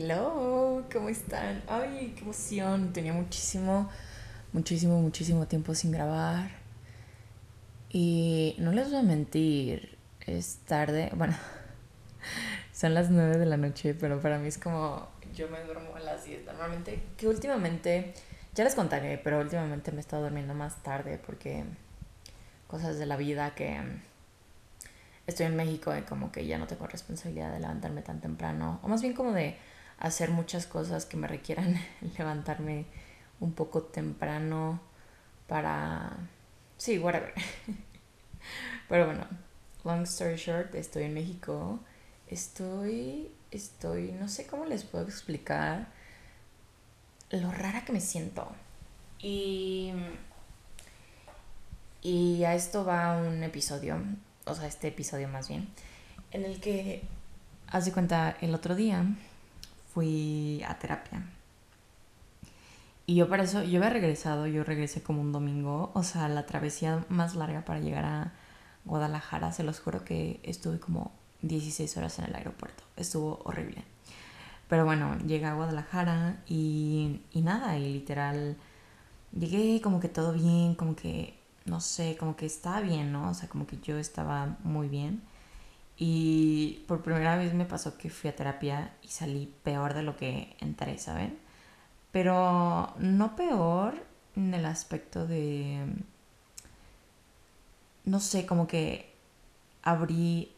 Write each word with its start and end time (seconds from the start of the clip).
Hello, 0.00 0.84
¿cómo 0.92 1.08
están? 1.08 1.60
Ay, 1.66 2.14
qué 2.14 2.22
emoción. 2.22 2.92
Tenía 2.92 3.12
muchísimo, 3.12 3.90
muchísimo, 4.52 5.00
muchísimo 5.00 5.48
tiempo 5.48 5.74
sin 5.74 5.90
grabar. 5.90 6.52
Y 7.90 8.54
no 8.60 8.70
les 8.70 8.90
voy 8.90 9.00
a 9.00 9.02
mentir, 9.02 9.98
es 10.24 10.58
tarde. 10.58 11.10
Bueno, 11.16 11.34
son 12.72 12.94
las 12.94 13.10
9 13.10 13.38
de 13.38 13.46
la 13.46 13.56
noche, 13.56 13.92
pero 13.92 14.20
para 14.20 14.38
mí 14.38 14.46
es 14.46 14.56
como 14.56 15.08
yo 15.34 15.48
me 15.48 15.64
duermo 15.64 15.96
a 15.96 15.98
las 15.98 16.24
10 16.24 16.46
normalmente. 16.46 17.02
Que 17.16 17.26
últimamente, 17.26 18.14
ya 18.54 18.62
les 18.62 18.76
contaré, 18.76 19.18
pero 19.18 19.40
últimamente 19.40 19.90
me 19.90 19.96
he 19.96 20.00
estado 20.00 20.22
durmiendo 20.22 20.54
más 20.54 20.80
tarde 20.84 21.18
porque 21.26 21.64
cosas 22.68 23.00
de 23.00 23.06
la 23.06 23.16
vida 23.16 23.52
que 23.56 23.80
estoy 25.26 25.46
en 25.46 25.56
México 25.56 25.92
y 25.96 26.02
como 26.02 26.30
que 26.30 26.46
ya 26.46 26.56
no 26.56 26.68
tengo 26.68 26.86
responsabilidad 26.86 27.52
de 27.52 27.58
levantarme 27.58 28.02
tan 28.02 28.20
temprano. 28.20 28.78
O 28.84 28.88
más 28.88 29.02
bien 29.02 29.14
como 29.14 29.32
de 29.32 29.56
hacer 29.98 30.30
muchas 30.30 30.66
cosas 30.66 31.06
que 31.06 31.16
me 31.16 31.26
requieran 31.26 31.80
levantarme 32.18 32.86
un 33.40 33.52
poco 33.52 33.82
temprano 33.82 34.80
para... 35.46 36.16
Sí, 36.76 36.98
whatever. 36.98 37.32
Pero 38.88 39.06
bueno, 39.06 39.26
long 39.84 40.02
story 40.02 40.36
short, 40.36 40.74
estoy 40.74 41.04
en 41.04 41.14
México. 41.14 41.80
Estoy, 42.28 43.30
estoy, 43.50 44.12
no 44.12 44.28
sé 44.28 44.46
cómo 44.46 44.64
les 44.64 44.84
puedo 44.84 45.04
explicar 45.04 45.88
lo 47.30 47.50
rara 47.50 47.84
que 47.84 47.92
me 47.92 48.00
siento. 48.00 48.48
Y, 49.18 49.92
y 52.02 52.44
a 52.44 52.54
esto 52.54 52.84
va 52.84 53.18
un 53.18 53.42
episodio, 53.42 54.00
o 54.44 54.54
sea, 54.54 54.66
este 54.66 54.88
episodio 54.88 55.28
más 55.28 55.48
bien, 55.48 55.68
en 56.30 56.44
el 56.44 56.60
que, 56.60 57.02
haz 57.66 57.86
de 57.86 57.92
cuenta, 57.92 58.36
el 58.40 58.54
otro 58.54 58.74
día 58.76 59.04
fui 59.98 60.62
a 60.62 60.78
terapia. 60.78 61.24
Y 63.04 63.16
yo 63.16 63.28
para 63.28 63.42
eso, 63.42 63.64
yo 63.64 63.78
había 63.78 63.90
regresado, 63.90 64.46
yo 64.46 64.62
regresé 64.62 65.02
como 65.02 65.20
un 65.20 65.32
domingo, 65.32 65.90
o 65.92 66.04
sea, 66.04 66.28
la 66.28 66.46
travesía 66.46 67.04
más 67.08 67.34
larga 67.34 67.64
para 67.64 67.80
llegar 67.80 68.04
a 68.04 68.32
Guadalajara, 68.84 69.50
se 69.50 69.64
los 69.64 69.80
juro 69.80 70.04
que 70.04 70.38
estuve 70.44 70.78
como 70.78 71.10
16 71.42 71.96
horas 71.96 72.16
en 72.20 72.26
el 72.26 72.36
aeropuerto, 72.36 72.84
estuvo 72.96 73.40
horrible. 73.44 73.82
Pero 74.68 74.84
bueno, 74.84 75.18
llegué 75.26 75.46
a 75.46 75.54
Guadalajara 75.54 76.44
y, 76.46 77.22
y 77.32 77.40
nada, 77.42 77.76
y 77.76 77.92
literal, 77.92 78.56
llegué 79.36 79.80
como 79.80 79.98
que 79.98 80.08
todo 80.08 80.32
bien, 80.32 80.76
como 80.76 80.94
que, 80.94 81.36
no 81.64 81.80
sé, 81.80 82.16
como 82.20 82.36
que 82.36 82.46
estaba 82.46 82.82
bien, 82.82 83.10
¿no? 83.10 83.30
O 83.30 83.34
sea, 83.34 83.48
como 83.48 83.66
que 83.66 83.78
yo 83.78 83.98
estaba 83.98 84.58
muy 84.62 84.88
bien. 84.88 85.22
Y 85.98 86.84
por 86.86 87.02
primera 87.02 87.36
vez 87.36 87.54
me 87.54 87.64
pasó 87.64 87.98
que 87.98 88.08
fui 88.08 88.30
a 88.30 88.36
terapia 88.36 88.94
y 89.02 89.08
salí 89.08 89.52
peor 89.64 89.94
de 89.94 90.02
lo 90.02 90.16
que 90.16 90.56
entré, 90.60 90.96
¿saben? 90.98 91.38
Pero 92.12 92.94
no 92.98 93.34
peor 93.34 93.94
en 94.36 94.54
el 94.54 94.64
aspecto 94.66 95.26
de, 95.26 95.84
no 98.04 98.20
sé, 98.20 98.46
como 98.46 98.68
que 98.68 99.12
abrí 99.82 100.52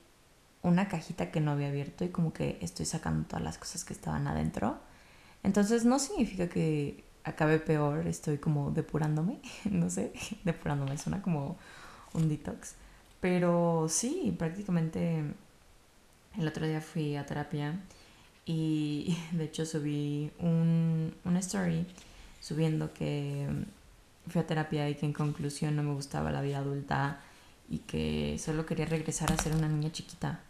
una 0.63 0.89
cajita 0.89 1.31
que 1.31 1.41
no 1.41 1.53
había 1.53 1.69
abierto 1.69 2.05
y 2.05 2.11
como 2.11 2.33
que 2.33 2.59
estoy 2.61 2.85
sacando 2.85 3.27
todas 3.27 3.43
las 3.43 3.59
cosas 3.59 3.85
que 3.85 3.95
estaban 3.95 4.27
adentro. 4.27 4.79
Entonces 5.43 5.85
no 5.87 5.99
significa 5.99 6.49
que 6.49 7.05
acabe 7.25 7.59
peor, 7.59 8.07
estoy 8.07 8.39
como 8.39 8.71
depurándome, 8.71 9.41
no 9.71 9.91
sé, 9.91 10.13
depurándome 10.45 10.99
suena 10.99 11.23
como 11.23 11.59
un 12.13 12.29
detox. 12.29 12.75
Pero 13.21 13.87
sí, 13.89 14.35
prácticamente 14.39 15.23
el 16.39 16.49
otro 16.49 16.67
día 16.67 16.81
fui 16.81 17.17
a 17.17 17.27
terapia 17.27 17.79
y 18.47 19.17
de 19.33 19.45
hecho 19.45 19.67
subí 19.67 20.31
un, 20.39 21.15
una 21.25 21.41
story 21.41 21.87
subiendo 22.41 22.93
que 22.95 23.47
fui 24.29 24.41
a 24.41 24.47
terapia 24.47 24.89
y 24.89 24.95
que 24.95 25.07
en 25.07 25.13
conclusión 25.13 25.77
no 25.77 25.83
me 25.83 25.93
gustaba 25.93 26.31
la 26.31 26.41
vida 26.41 26.59
adulta 26.59 27.21
y 27.69 27.79
que 27.79 28.39
solo 28.39 28.67
quería 28.67 28.87
regresar 28.87 29.33
a 29.33 29.37
ser 29.37 29.55
una 29.55 29.69
niña 29.69 29.93
chiquita. 29.93 30.41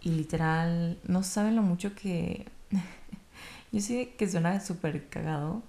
Y 0.00 0.10
literal, 0.10 0.98
no 1.06 1.22
saben 1.22 1.56
lo 1.56 1.62
mucho 1.62 1.94
que... 1.94 2.46
Yo 3.72 3.80
sé 3.80 4.14
que 4.18 4.28
suena 4.28 4.60
súper 4.60 5.08
cagado, 5.08 5.62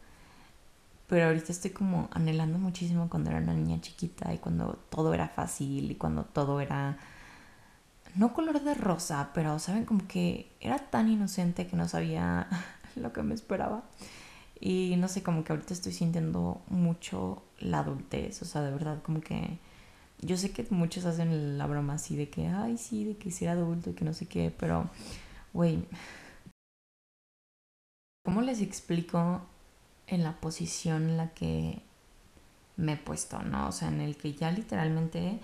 pero 1.08 1.28
ahorita 1.28 1.52
estoy 1.52 1.72
como 1.72 2.09
anhelando 2.12 2.58
muchísimo 2.58 3.09
cuando 3.09 3.30
era 3.30 3.40
una 3.40 3.53
niña 3.53 3.81
chiquita 3.81 4.34
y 4.34 4.38
cuando 4.38 4.80
todo 4.90 5.14
era 5.14 5.28
fácil 5.28 5.91
y 5.91 5.96
cuando 5.96 6.24
todo 6.25 6.59
era 6.62 6.97
no 8.16 8.34
color 8.34 8.62
de 8.62 8.74
rosa, 8.75 9.31
pero 9.34 9.59
saben 9.59 9.86
como 9.86 10.08
que 10.08 10.52
era 10.59 10.78
tan 10.80 11.09
inocente 11.09 11.68
que 11.68 11.75
no 11.75 11.88
sabía 11.88 12.47
lo 12.96 13.13
que 13.13 13.24
me 13.24 13.34
esperaba. 13.34 13.84
Y 14.59 14.96
no 14.97 15.08
sé, 15.09 15.24
como 15.24 15.44
que 15.44 15.52
ahorita 15.53 15.74
estoy 15.74 15.92
sintiendo 15.92 16.62
mucho 16.69 17.44
la 17.59 17.80
adultez, 17.80 18.42
o 18.42 18.46
sea, 18.46 18.62
de 18.62 18.72
verdad, 18.72 19.02
como 19.03 19.19
que 19.22 19.59
yo 20.22 20.38
sé 20.38 20.52
que 20.52 20.66
muchos 20.69 21.06
hacen 21.06 21.58
la 21.58 21.68
broma 21.68 21.96
así 21.96 22.16
de 22.16 22.30
que, 22.30 22.47
ay, 22.47 22.78
sí, 22.78 23.03
de 23.03 23.18
que 23.18 23.31
ser 23.31 23.50
adulto 23.50 23.90
y 23.90 23.94
que 23.94 24.06
no 24.06 24.13
sé 24.13 24.28
qué, 24.28 24.53
pero, 24.58 24.90
güey, 25.53 25.86
¿cómo 28.24 28.42
les 28.42 28.62
explico 28.62 29.42
en 30.08 30.24
la 30.24 30.40
posición 30.40 31.09
en 31.09 31.18
la 31.18 31.30
que 31.30 31.81
me 32.78 32.94
he 32.94 32.97
puesto, 32.97 33.41
¿no? 33.44 33.68
O 33.68 33.72
sea, 33.72 33.90
en 33.90 34.02
el 34.02 34.18
que 34.18 34.34
ya 34.34 34.52
literalmente 34.52 35.40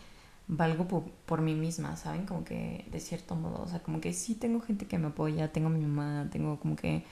valgo 0.47 0.87
por, 1.25 1.41
mí 1.41 1.53
misma, 1.53 1.95
¿saben? 1.95 2.25
Como 2.25 2.43
que 2.43 2.85
de 2.91 2.99
cierto 2.99 3.35
modo, 3.35 3.61
o 3.63 3.67
sea, 3.67 3.79
como 3.83 4.01
que 4.01 4.13
sí 4.13 4.35
tengo 4.35 4.61
gente 4.61 4.87
que 4.87 4.97
me 4.97 5.07
apoya, 5.07 5.51
tengo 5.51 5.69
mi 5.69 5.85
mamá, 5.85 6.27
tengo 6.31 6.59
como 6.59 6.75
que 6.75 7.05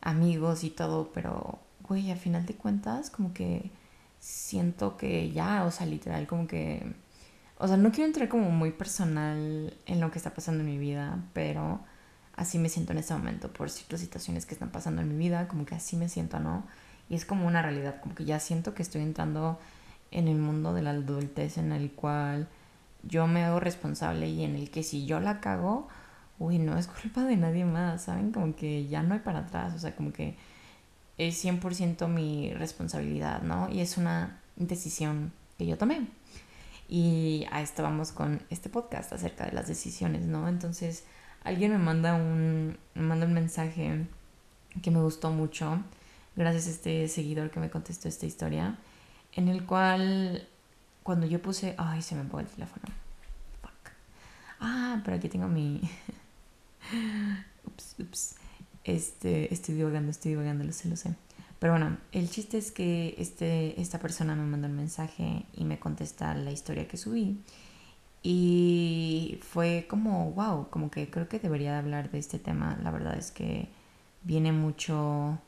amigos 0.00 0.64
y 0.64 0.70
todo, 0.70 1.12
pero, 1.12 1.60
güey, 1.86 2.10
a 2.10 2.16
final 2.16 2.46
de 2.46 2.54
cuentas, 2.54 3.10
como 3.10 3.34
que 3.34 3.70
siento 4.20 4.96
que 4.96 5.30
ya, 5.32 5.64
o 5.64 5.70
sea, 5.70 5.86
literal, 5.86 6.26
como 6.26 6.46
que, 6.46 6.94
o 7.58 7.68
sea, 7.68 7.76
no 7.76 7.92
quiero 7.92 8.06
entrar 8.06 8.28
como 8.28 8.50
muy 8.50 8.72
personal 8.72 9.74
en 9.86 10.00
lo 10.00 10.10
que 10.10 10.18
está 10.18 10.34
pasando 10.34 10.60
en 10.60 10.70
mi 10.70 10.78
vida, 10.78 11.22
pero 11.34 11.80
así 12.36 12.58
me 12.58 12.68
siento 12.68 12.92
en 12.92 12.98
este 12.98 13.14
momento 13.14 13.52
por 13.52 13.70
ciertas 13.70 14.00
situaciones 14.00 14.46
que 14.46 14.54
están 14.54 14.70
pasando 14.70 15.02
en 15.02 15.08
mi 15.08 15.16
vida, 15.16 15.48
como 15.48 15.66
que 15.66 15.74
así 15.74 15.96
me 15.96 16.08
siento, 16.08 16.40
¿no? 16.40 16.66
Y 17.08 17.14
es 17.14 17.24
como 17.24 17.46
una 17.46 17.62
realidad, 17.62 18.00
como 18.00 18.14
que 18.14 18.24
ya 18.24 18.40
siento 18.40 18.74
que 18.74 18.82
estoy 18.82 19.02
entrando 19.02 19.58
en 20.10 20.28
el 20.28 20.38
mundo 20.38 20.72
de 20.74 20.82
la 20.82 20.90
adultez 20.90 21.58
en 21.58 21.72
el 21.72 21.90
cual 21.92 22.48
yo 23.02 23.26
me 23.26 23.44
hago 23.44 23.60
responsable 23.60 24.28
y 24.28 24.44
en 24.44 24.54
el 24.54 24.70
que 24.70 24.82
si 24.82 25.06
yo 25.06 25.20
la 25.20 25.40
cago, 25.40 25.88
uy, 26.38 26.58
no 26.58 26.78
es 26.78 26.86
culpa 26.86 27.24
de 27.24 27.36
nadie 27.36 27.64
más, 27.64 28.02
¿saben? 28.02 28.32
Como 28.32 28.54
que 28.54 28.86
ya 28.86 29.02
no 29.02 29.14
hay 29.14 29.20
para 29.20 29.40
atrás, 29.40 29.74
o 29.74 29.78
sea, 29.78 29.96
como 29.96 30.12
que 30.12 30.36
es 31.18 31.44
100% 31.44 32.08
mi 32.08 32.52
responsabilidad, 32.54 33.42
¿no? 33.42 33.68
Y 33.70 33.80
es 33.80 33.96
una 33.96 34.40
decisión 34.56 35.32
que 35.58 35.66
yo 35.66 35.78
tomé. 35.78 36.06
Y 36.88 37.46
a 37.50 37.62
esto 37.62 37.82
vamos 37.82 38.12
con 38.12 38.42
este 38.50 38.68
podcast 38.68 39.12
acerca 39.12 39.46
de 39.46 39.52
las 39.52 39.66
decisiones, 39.66 40.22
¿no? 40.22 40.48
Entonces, 40.48 41.04
alguien 41.44 41.72
me 41.72 41.78
manda 41.78 42.14
un, 42.14 42.76
me 42.94 43.02
manda 43.02 43.26
un 43.26 43.32
mensaje 43.32 44.06
que 44.82 44.90
me 44.90 45.00
gustó 45.00 45.30
mucho, 45.30 45.82
gracias 46.36 46.66
a 46.66 46.70
este 46.70 47.08
seguidor 47.08 47.50
que 47.50 47.60
me 47.60 47.70
contestó 47.70 48.08
esta 48.08 48.26
historia, 48.26 48.78
en 49.32 49.48
el 49.48 49.64
cual 49.64 50.48
cuando 51.02 51.26
yo 51.26 51.42
puse, 51.42 51.74
ay, 51.78 52.02
se 52.02 52.14
me 52.14 52.22
apagó 52.22 52.40
el 52.40 52.46
teléfono. 52.46 52.84
Fuck. 53.60 53.92
Ah, 54.60 55.00
pero 55.04 55.16
aquí 55.16 55.28
tengo 55.28 55.48
mi... 55.48 55.80
ups, 57.66 57.96
ups. 57.98 58.34
Este, 58.84 59.52
estoy 59.52 59.74
divagando, 59.74 60.10
estoy 60.10 60.32
divagando, 60.32 60.64
lo 60.64 60.72
sé, 60.72 60.88
lo 60.88 60.96
sé. 60.96 61.14
Pero 61.58 61.74
bueno, 61.74 61.96
el 62.10 62.28
chiste 62.28 62.58
es 62.58 62.72
que 62.72 63.14
este, 63.18 63.80
esta 63.80 64.00
persona 64.00 64.34
me 64.34 64.44
mandó 64.44 64.66
un 64.66 64.76
mensaje 64.76 65.46
y 65.54 65.64
me 65.64 65.78
contesta 65.78 66.34
la 66.34 66.50
historia 66.50 66.88
que 66.88 66.96
subí. 66.96 67.40
Y 68.22 69.40
fue 69.42 69.86
como, 69.88 70.30
wow, 70.32 70.68
como 70.70 70.90
que 70.90 71.10
creo 71.10 71.28
que 71.28 71.40
debería 71.40 71.72
de 71.72 71.78
hablar 71.78 72.10
de 72.10 72.18
este 72.18 72.38
tema. 72.38 72.78
La 72.82 72.90
verdad 72.90 73.18
es 73.18 73.32
que 73.32 73.68
viene 74.22 74.52
mucho 74.52 75.38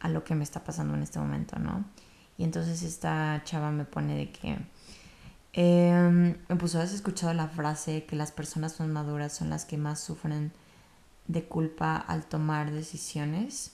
a 0.00 0.08
lo 0.08 0.24
que 0.24 0.34
me 0.34 0.42
está 0.42 0.64
pasando 0.64 0.94
en 0.94 1.02
este 1.02 1.20
momento, 1.20 1.58
¿no? 1.58 1.84
Y 2.36 2.44
entonces 2.44 2.82
esta 2.82 3.42
chava 3.44 3.70
me 3.70 3.84
pone 3.84 4.16
de 4.16 4.32
que... 4.32 4.58
Eh, 5.52 6.36
me 6.48 6.56
puso, 6.56 6.80
¿has 6.80 6.92
escuchado 6.92 7.34
la 7.34 7.48
frase 7.48 8.04
que 8.04 8.16
las 8.16 8.32
personas 8.32 8.78
más 8.80 8.88
maduras 8.88 9.32
son 9.32 9.50
las 9.50 9.64
que 9.64 9.76
más 9.76 10.00
sufren 10.00 10.52
de 11.26 11.44
culpa 11.44 11.96
al 11.96 12.24
tomar 12.24 12.70
decisiones? 12.70 13.72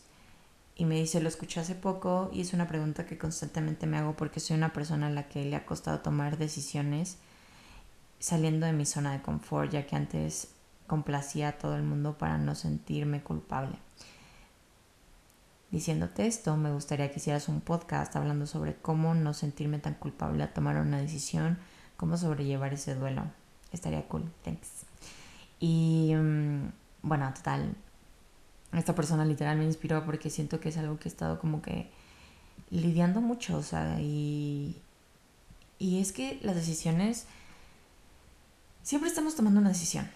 Y 0.74 0.84
me 0.84 0.96
dice, 0.96 1.20
lo 1.20 1.28
escuché 1.28 1.60
hace 1.60 1.74
poco 1.74 2.30
y 2.32 2.42
es 2.42 2.52
una 2.52 2.68
pregunta 2.68 3.06
que 3.06 3.16
constantemente 3.16 3.86
me 3.86 3.96
hago 3.96 4.14
porque 4.14 4.40
soy 4.40 4.56
una 4.56 4.72
persona 4.72 5.06
a 5.06 5.10
la 5.10 5.28
que 5.28 5.44
le 5.44 5.56
ha 5.56 5.64
costado 5.64 6.00
tomar 6.00 6.36
decisiones 6.36 7.18
saliendo 8.18 8.66
de 8.66 8.72
mi 8.72 8.86
zona 8.86 9.12
de 9.12 9.22
confort, 9.22 9.70
ya 9.70 9.86
que 9.86 9.96
antes 9.96 10.48
complacía 10.86 11.48
a 11.48 11.58
todo 11.58 11.76
el 11.76 11.82
mundo 11.82 12.16
para 12.18 12.38
no 12.38 12.54
sentirme 12.54 13.22
culpable. 13.22 13.76
Diciéndote 15.70 16.26
esto, 16.26 16.56
me 16.56 16.72
gustaría 16.72 17.10
que 17.10 17.18
hicieras 17.18 17.48
un 17.48 17.60
podcast 17.60 18.14
hablando 18.14 18.46
sobre 18.46 18.76
cómo 18.76 19.14
no 19.14 19.34
sentirme 19.34 19.78
tan 19.78 19.94
culpable 19.94 20.42
a 20.42 20.54
tomar 20.54 20.76
una 20.76 20.98
decisión, 20.98 21.58
cómo 21.96 22.16
sobrellevar 22.16 22.72
ese 22.72 22.94
duelo. 22.94 23.24
Estaría 23.72 24.06
cool, 24.06 24.30
thanks. 24.44 24.86
Y 25.58 26.12
mm, 26.14 26.70
bueno, 27.02 27.32
total, 27.34 27.74
esta 28.72 28.94
persona 28.94 29.24
literal 29.24 29.58
me 29.58 29.64
inspiró 29.64 30.04
porque 30.04 30.30
siento 30.30 30.60
que 30.60 30.68
es 30.68 30.76
algo 30.76 30.98
que 30.98 31.08
he 31.08 31.12
estado 31.12 31.40
como 31.40 31.62
que 31.62 31.90
lidiando 32.70 33.20
mucho, 33.20 33.56
o 33.56 33.62
sea, 33.62 34.00
y, 34.00 34.80
y 35.78 36.00
es 36.00 36.12
que 36.12 36.38
las 36.42 36.54
decisiones, 36.54 37.26
siempre 38.86 39.08
estamos 39.08 39.34
tomando 39.34 39.58
una 39.58 39.70
decisión, 39.70 40.08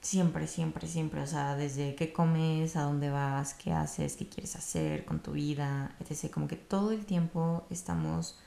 siempre, 0.00 0.48
siempre, 0.48 0.88
siempre, 0.88 1.20
o 1.20 1.26
sea, 1.28 1.54
desde 1.54 1.94
qué 1.94 2.12
comes, 2.12 2.74
a 2.74 2.82
dónde 2.82 3.10
vas, 3.10 3.54
qué 3.54 3.72
haces, 3.72 4.16
qué 4.16 4.28
quieres 4.28 4.56
hacer 4.56 5.04
con 5.04 5.20
tu 5.20 5.30
vida, 5.30 5.94
etc. 6.00 6.28
Como 6.32 6.48
que 6.48 6.56
todo 6.56 6.90
el 6.90 7.06
tiempo 7.06 7.64
estamos 7.70 8.40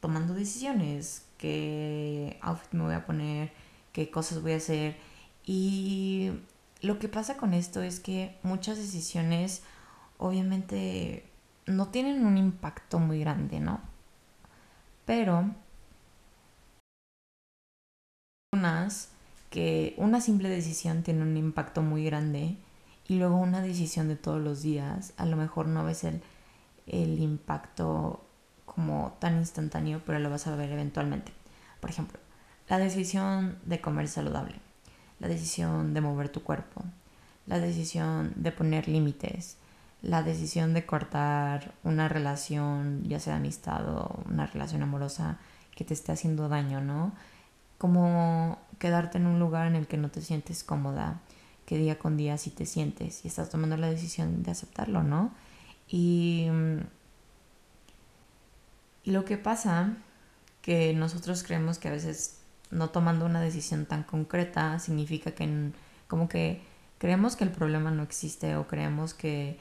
tomando 0.00 0.34
decisiones, 0.34 1.24
qué 1.38 2.38
outfit 2.42 2.74
me 2.74 2.84
voy 2.84 2.94
a 2.94 3.06
poner, 3.06 3.50
qué 3.94 4.10
cosas 4.10 4.42
voy 4.42 4.52
a 4.52 4.56
hacer. 4.56 4.98
Y 5.46 6.32
lo 6.82 6.98
que 6.98 7.08
pasa 7.08 7.38
con 7.38 7.54
esto 7.54 7.80
es 7.80 7.98
que 7.98 8.36
muchas 8.42 8.76
decisiones 8.76 9.62
obviamente 10.18 11.24
no 11.64 11.88
tienen 11.88 12.26
un 12.26 12.36
impacto 12.36 12.98
muy 12.98 13.20
grande, 13.20 13.58
¿no? 13.58 13.80
Pero 15.06 15.54
unas 18.56 19.10
que 19.50 19.94
una 19.96 20.20
simple 20.20 20.48
decisión 20.48 21.02
tiene 21.02 21.22
un 21.22 21.36
impacto 21.36 21.82
muy 21.82 22.04
grande 22.04 22.56
y 23.08 23.16
luego 23.16 23.36
una 23.36 23.60
decisión 23.60 24.08
de 24.08 24.16
todos 24.16 24.40
los 24.42 24.62
días, 24.62 25.12
a 25.16 25.26
lo 25.26 25.36
mejor 25.36 25.68
no 25.68 25.84
ves 25.84 26.04
el, 26.04 26.20
el 26.86 27.20
impacto 27.20 28.24
como 28.64 29.16
tan 29.20 29.38
instantáneo, 29.38 30.02
pero 30.04 30.18
lo 30.18 30.30
vas 30.30 30.46
a 30.46 30.56
ver 30.56 30.72
eventualmente. 30.72 31.32
Por 31.80 31.90
ejemplo, 31.90 32.18
la 32.68 32.78
decisión 32.78 33.58
de 33.64 33.80
comer 33.80 34.08
saludable, 34.08 34.56
la 35.20 35.28
decisión 35.28 35.94
de 35.94 36.00
mover 36.00 36.28
tu 36.28 36.42
cuerpo, 36.42 36.82
la 37.46 37.60
decisión 37.60 38.32
de 38.36 38.50
poner 38.52 38.88
límites, 38.88 39.56
la 40.02 40.22
decisión 40.22 40.74
de 40.74 40.84
cortar 40.84 41.74
una 41.84 42.08
relación, 42.08 43.04
ya 43.04 43.20
sea 43.20 43.34
de 43.34 43.40
amistad 43.40 43.88
o 43.88 44.22
una 44.28 44.46
relación 44.46 44.82
amorosa 44.82 45.38
que 45.74 45.84
te 45.84 45.94
esté 45.94 46.12
haciendo 46.12 46.48
daño, 46.48 46.80
¿no? 46.80 47.12
Como 47.78 48.58
quedarte 48.78 49.18
en 49.18 49.26
un 49.26 49.38
lugar 49.38 49.66
en 49.66 49.76
el 49.76 49.86
que 49.86 49.96
no 49.96 50.10
te 50.10 50.22
sientes 50.22 50.64
cómoda, 50.64 51.20
que 51.66 51.78
día 51.78 51.98
con 51.98 52.16
día 52.16 52.38
sí 52.38 52.50
te 52.50 52.66
sientes 52.66 53.24
y 53.24 53.28
estás 53.28 53.50
tomando 53.50 53.76
la 53.76 53.90
decisión 53.90 54.42
de 54.42 54.50
aceptarlo, 54.52 55.02
¿no? 55.02 55.32
Y 55.88 56.48
mm, 56.50 56.78
lo 59.04 59.24
que 59.24 59.36
pasa 59.36 59.94
que 60.62 60.92
nosotros 60.94 61.42
creemos 61.42 61.78
que 61.78 61.88
a 61.88 61.92
veces 61.92 62.38
no 62.70 62.90
tomando 62.90 63.24
una 63.24 63.40
decisión 63.40 63.86
tan 63.86 64.02
concreta 64.02 64.78
significa 64.78 65.32
que 65.32 65.72
como 66.08 66.28
que 66.28 66.62
creemos 66.98 67.36
que 67.36 67.44
el 67.44 67.50
problema 67.50 67.90
no 67.90 68.02
existe 68.02 68.56
o 68.56 68.66
creemos 68.66 69.14
que 69.14 69.58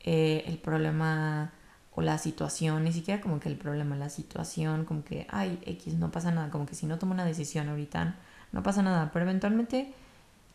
eh, 0.00 0.44
el 0.46 0.58
problema 0.58 1.52
o 1.98 2.02
la 2.02 2.16
situación, 2.18 2.84
ni 2.84 2.92
siquiera 2.92 3.20
como 3.20 3.40
que 3.40 3.48
el 3.48 3.56
problema, 3.56 3.96
la 3.96 4.08
situación, 4.08 4.84
como 4.84 5.02
que, 5.02 5.26
ay, 5.30 5.58
X, 5.66 5.94
no 5.94 6.12
pasa 6.12 6.30
nada, 6.30 6.48
como 6.50 6.64
que 6.64 6.76
si 6.76 6.86
no 6.86 6.96
tomo 6.96 7.12
una 7.12 7.24
decisión 7.24 7.68
ahorita, 7.68 8.14
no 8.52 8.62
pasa 8.62 8.82
nada, 8.82 9.10
pero 9.12 9.24
eventualmente 9.24 9.92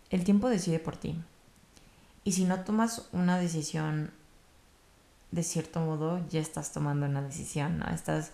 el 0.10 0.24
tiempo 0.24 0.48
decide 0.48 0.80
por 0.80 0.96
ti. 0.96 1.20
Y 2.24 2.32
si 2.32 2.46
no 2.46 2.62
tomas 2.62 3.10
una 3.12 3.38
decisión 3.38 4.12
de 5.32 5.44
cierto 5.44 5.82
modo, 5.82 6.26
ya 6.30 6.40
estás 6.40 6.72
tomando 6.72 7.08
una 7.08 7.22
decisión, 7.22 7.80
¿no? 7.80 7.88
Estás, 7.88 8.32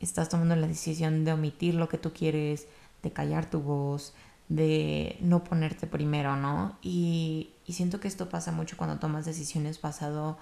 estás 0.00 0.28
tomando 0.28 0.54
la 0.54 0.66
decisión 0.66 1.24
de 1.24 1.32
omitir 1.32 1.74
lo 1.74 1.88
que 1.88 1.96
tú 1.96 2.12
quieres, 2.12 2.66
de 3.02 3.10
callar 3.10 3.48
tu 3.48 3.60
voz, 3.60 4.12
de 4.50 5.16
no 5.20 5.44
ponerte 5.44 5.86
primero, 5.86 6.36
¿no? 6.36 6.76
Y, 6.82 7.52
siento 7.68 8.00
que 8.00 8.08
esto 8.08 8.28
pasa 8.28 8.52
mucho 8.52 8.76
cuando 8.76 8.98
tomas 8.98 9.24
decisiones 9.24 9.80
basado 9.80 10.36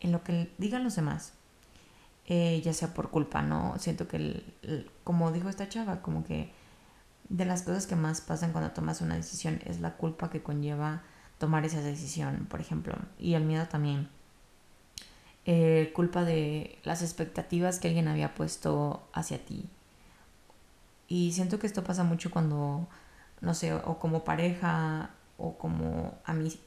en 0.00 0.12
lo 0.12 0.22
que 0.22 0.52
digan 0.58 0.84
los 0.84 0.96
demás, 0.96 1.32
eh, 2.26 2.60
ya 2.64 2.72
sea 2.72 2.94
por 2.94 3.10
culpa, 3.10 3.42
¿no? 3.42 3.78
Siento 3.78 4.08
que, 4.08 4.42
como 5.04 5.32
dijo 5.32 5.48
esta 5.48 5.68
chava, 5.68 6.02
como 6.02 6.24
que 6.24 6.52
de 7.28 7.44
las 7.44 7.62
cosas 7.62 7.86
que 7.86 7.96
más 7.96 8.20
pasan 8.20 8.52
cuando 8.52 8.70
tomas 8.70 9.00
una 9.00 9.16
decisión 9.16 9.60
es 9.64 9.80
la 9.80 9.96
culpa 9.96 10.30
que 10.30 10.42
conlleva 10.42 11.02
tomar 11.38 11.64
esa 11.64 11.80
decisión, 11.80 12.46
por 12.48 12.60
ejemplo, 12.60 12.94
y 13.18 13.34
el 13.34 13.44
miedo 13.44 13.66
también. 13.66 14.08
Eh, 15.44 15.92
culpa 15.94 16.24
de 16.24 16.78
las 16.84 17.02
expectativas 17.02 17.78
que 17.78 17.88
alguien 17.88 18.08
había 18.08 18.34
puesto 18.34 19.08
hacia 19.12 19.44
ti. 19.44 19.68
Y 21.08 21.32
siento 21.32 21.58
que 21.58 21.68
esto 21.68 21.84
pasa 21.84 22.02
mucho 22.02 22.30
cuando 22.30 22.88
no 23.40 23.54
sé, 23.54 23.72
o 23.74 23.98
como 23.98 24.24
pareja, 24.24 25.10
o 25.38 25.58
como 25.58 26.18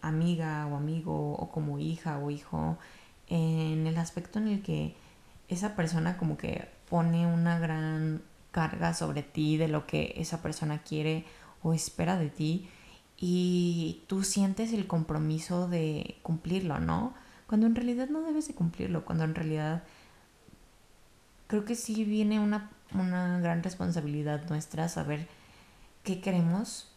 amiga 0.02 0.68
o 0.68 0.76
amigo, 0.76 1.34
o 1.34 1.52
como 1.52 1.80
hija 1.80 2.20
o 2.20 2.30
hijo, 2.32 2.78
en 3.28 3.88
el 3.88 3.98
aspecto 3.98 4.40
en 4.40 4.48
el 4.48 4.62
que 4.62 4.96
esa 5.50 5.76
persona 5.76 6.18
como 6.18 6.38
que 6.38 6.70
pone 6.90 7.28
una 7.28 7.60
gran 7.60 8.22
carga 8.52 8.94
sobre 8.94 9.24
ti 9.24 9.58
de 9.58 9.68
lo 9.68 9.86
que 9.86 10.14
esa 10.18 10.42
persona 10.42 10.80
quiere 10.84 11.26
o 11.62 11.74
espera 11.74 12.18
de 12.18 12.30
ti 12.30 12.70
y 13.18 14.04
tú 14.08 14.24
sientes 14.24 14.72
el 14.74 14.88
compromiso 14.88 15.68
de 15.68 16.18
cumplirlo, 16.24 16.80
¿no? 16.80 17.14
Cuando 17.48 17.68
en 17.68 17.76
realidad 17.76 18.08
no 18.08 18.22
debes 18.22 18.48
de 18.48 18.54
cumplirlo, 18.54 19.04
cuando 19.04 19.24
en 19.26 19.36
realidad 19.36 19.84
creo 21.48 21.66
que 21.66 21.76
sí 21.76 22.06
viene 22.06 22.40
una, 22.40 22.70
una 22.94 23.40
gran 23.40 23.62
responsabilidad 23.64 24.48
nuestra 24.50 24.88
saber 24.88 25.28
qué 26.04 26.22
queremos 26.22 26.92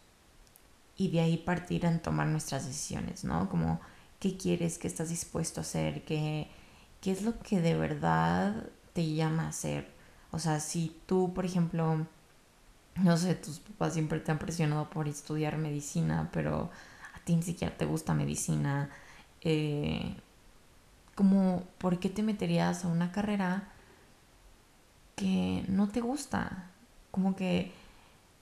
y 0.96 1.10
de 1.10 1.20
ahí 1.20 1.38
partir 1.38 1.84
en 1.86 2.00
tomar 2.00 2.28
nuestras 2.28 2.66
decisiones, 2.66 3.24
¿no? 3.24 3.48
Como 3.48 3.80
qué 4.20 4.36
quieres, 4.36 4.78
qué 4.78 4.86
estás 4.86 5.08
dispuesto 5.08 5.60
a 5.60 5.62
hacer, 5.62 6.04
qué, 6.04 6.48
qué 7.02 7.12
es 7.12 7.22
lo 7.22 7.38
que 7.40 7.60
de 7.60 7.76
verdad 7.76 8.68
te 8.94 9.14
llama 9.14 9.44
a 9.46 9.48
hacer. 9.48 9.88
O 10.30 10.38
sea, 10.38 10.60
si 10.60 10.96
tú, 11.06 11.34
por 11.34 11.44
ejemplo, 11.44 12.06
no 12.96 13.16
sé, 13.18 13.34
tus 13.34 13.60
papás 13.60 13.94
siempre 13.94 14.20
te 14.20 14.32
han 14.32 14.38
presionado 14.38 14.88
por 14.88 15.08
estudiar 15.08 15.58
medicina, 15.58 16.30
pero 16.32 16.70
a 17.14 17.20
ti 17.24 17.36
ni 17.36 17.42
siquiera 17.42 17.76
te 17.76 17.86
gusta 17.86 18.14
medicina, 18.14 18.90
eh, 19.42 20.14
como, 21.14 21.64
¿por 21.78 21.98
qué 22.00 22.08
te 22.08 22.22
meterías 22.22 22.84
a 22.84 22.88
una 22.88 23.12
carrera 23.12 23.68
que 25.16 25.64
no 25.68 25.88
te 25.88 26.00
gusta? 26.00 26.70
Como 27.10 27.36
que 27.36 27.72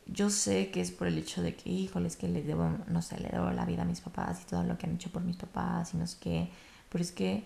yo 0.06 0.30
sé 0.30 0.70
que 0.70 0.80
es 0.80 0.90
por 0.90 1.06
el 1.06 1.18
hecho 1.18 1.42
de 1.42 1.56
que, 1.56 1.70
híjole, 1.70 2.08
es 2.08 2.16
que 2.16 2.28
le 2.28 2.42
debo, 2.42 2.70
no 2.88 3.02
sé, 3.02 3.18
le 3.20 3.28
debo 3.30 3.50
la 3.52 3.64
vida 3.64 3.82
a 3.82 3.84
mis 3.86 4.00
papás 4.00 4.42
y 4.42 4.46
todo 4.46 4.64
lo 4.64 4.76
que 4.78 4.86
han 4.86 4.94
hecho 4.94 5.10
por 5.10 5.22
mis 5.22 5.36
papás 5.36 5.94
y 5.94 5.96
no 5.96 6.06
sé 6.06 6.18
qué, 6.20 6.50
pero 6.90 7.02
es 7.02 7.12
que 7.12 7.44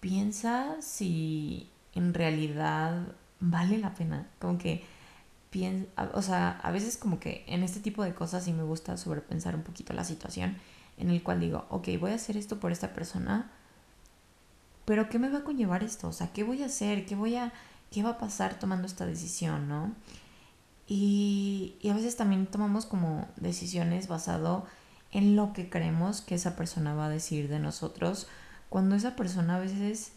piensa 0.00 0.76
si 0.80 1.70
en 1.94 2.14
realidad 2.14 3.06
vale 3.40 3.78
la 3.78 3.94
pena, 3.94 4.28
como 4.38 4.58
que 4.58 4.84
piensa, 5.50 5.88
o 6.14 6.22
sea, 6.22 6.60
a 6.62 6.70
veces 6.70 6.96
como 6.96 7.20
que 7.20 7.44
en 7.46 7.62
este 7.62 7.80
tipo 7.80 8.02
de 8.04 8.14
cosas 8.14 8.44
sí 8.44 8.52
me 8.52 8.62
gusta 8.62 8.96
sobrepensar 8.96 9.54
un 9.54 9.62
poquito 9.62 9.92
la 9.92 10.04
situación 10.04 10.56
en 10.98 11.10
el 11.10 11.22
cual 11.22 11.40
digo, 11.40 11.66
ok, 11.70 11.88
voy 11.98 12.12
a 12.12 12.16
hacer 12.16 12.36
esto 12.36 12.60
por 12.60 12.72
esta 12.72 12.92
persona, 12.92 13.50
pero 14.84 15.08
¿qué 15.08 15.18
me 15.18 15.30
va 15.30 15.38
a 15.38 15.44
conllevar 15.44 15.82
esto? 15.82 16.08
O 16.08 16.12
sea, 16.12 16.32
¿qué 16.32 16.42
voy 16.44 16.62
a 16.62 16.66
hacer? 16.66 17.06
¿Qué 17.06 17.14
voy 17.14 17.36
a, 17.36 17.52
qué 17.90 18.02
va 18.02 18.10
a 18.10 18.18
pasar 18.18 18.58
tomando 18.58 18.86
esta 18.86 19.06
decisión, 19.06 19.68
no? 19.68 19.94
Y, 20.86 21.76
a 21.88 21.94
veces 21.94 22.16
también 22.16 22.46
tomamos 22.46 22.84
como 22.84 23.28
decisiones 23.36 24.08
basado 24.08 24.66
en 25.12 25.36
lo 25.36 25.52
que 25.52 25.70
creemos 25.70 26.20
que 26.20 26.34
esa 26.34 26.56
persona 26.56 26.94
va 26.94 27.06
a 27.06 27.08
decir 27.08 27.48
de 27.48 27.60
nosotros, 27.60 28.26
cuando 28.70 28.94
esa 28.94 29.16
persona 29.16 29.56
a 29.56 29.58
veces 29.58 30.12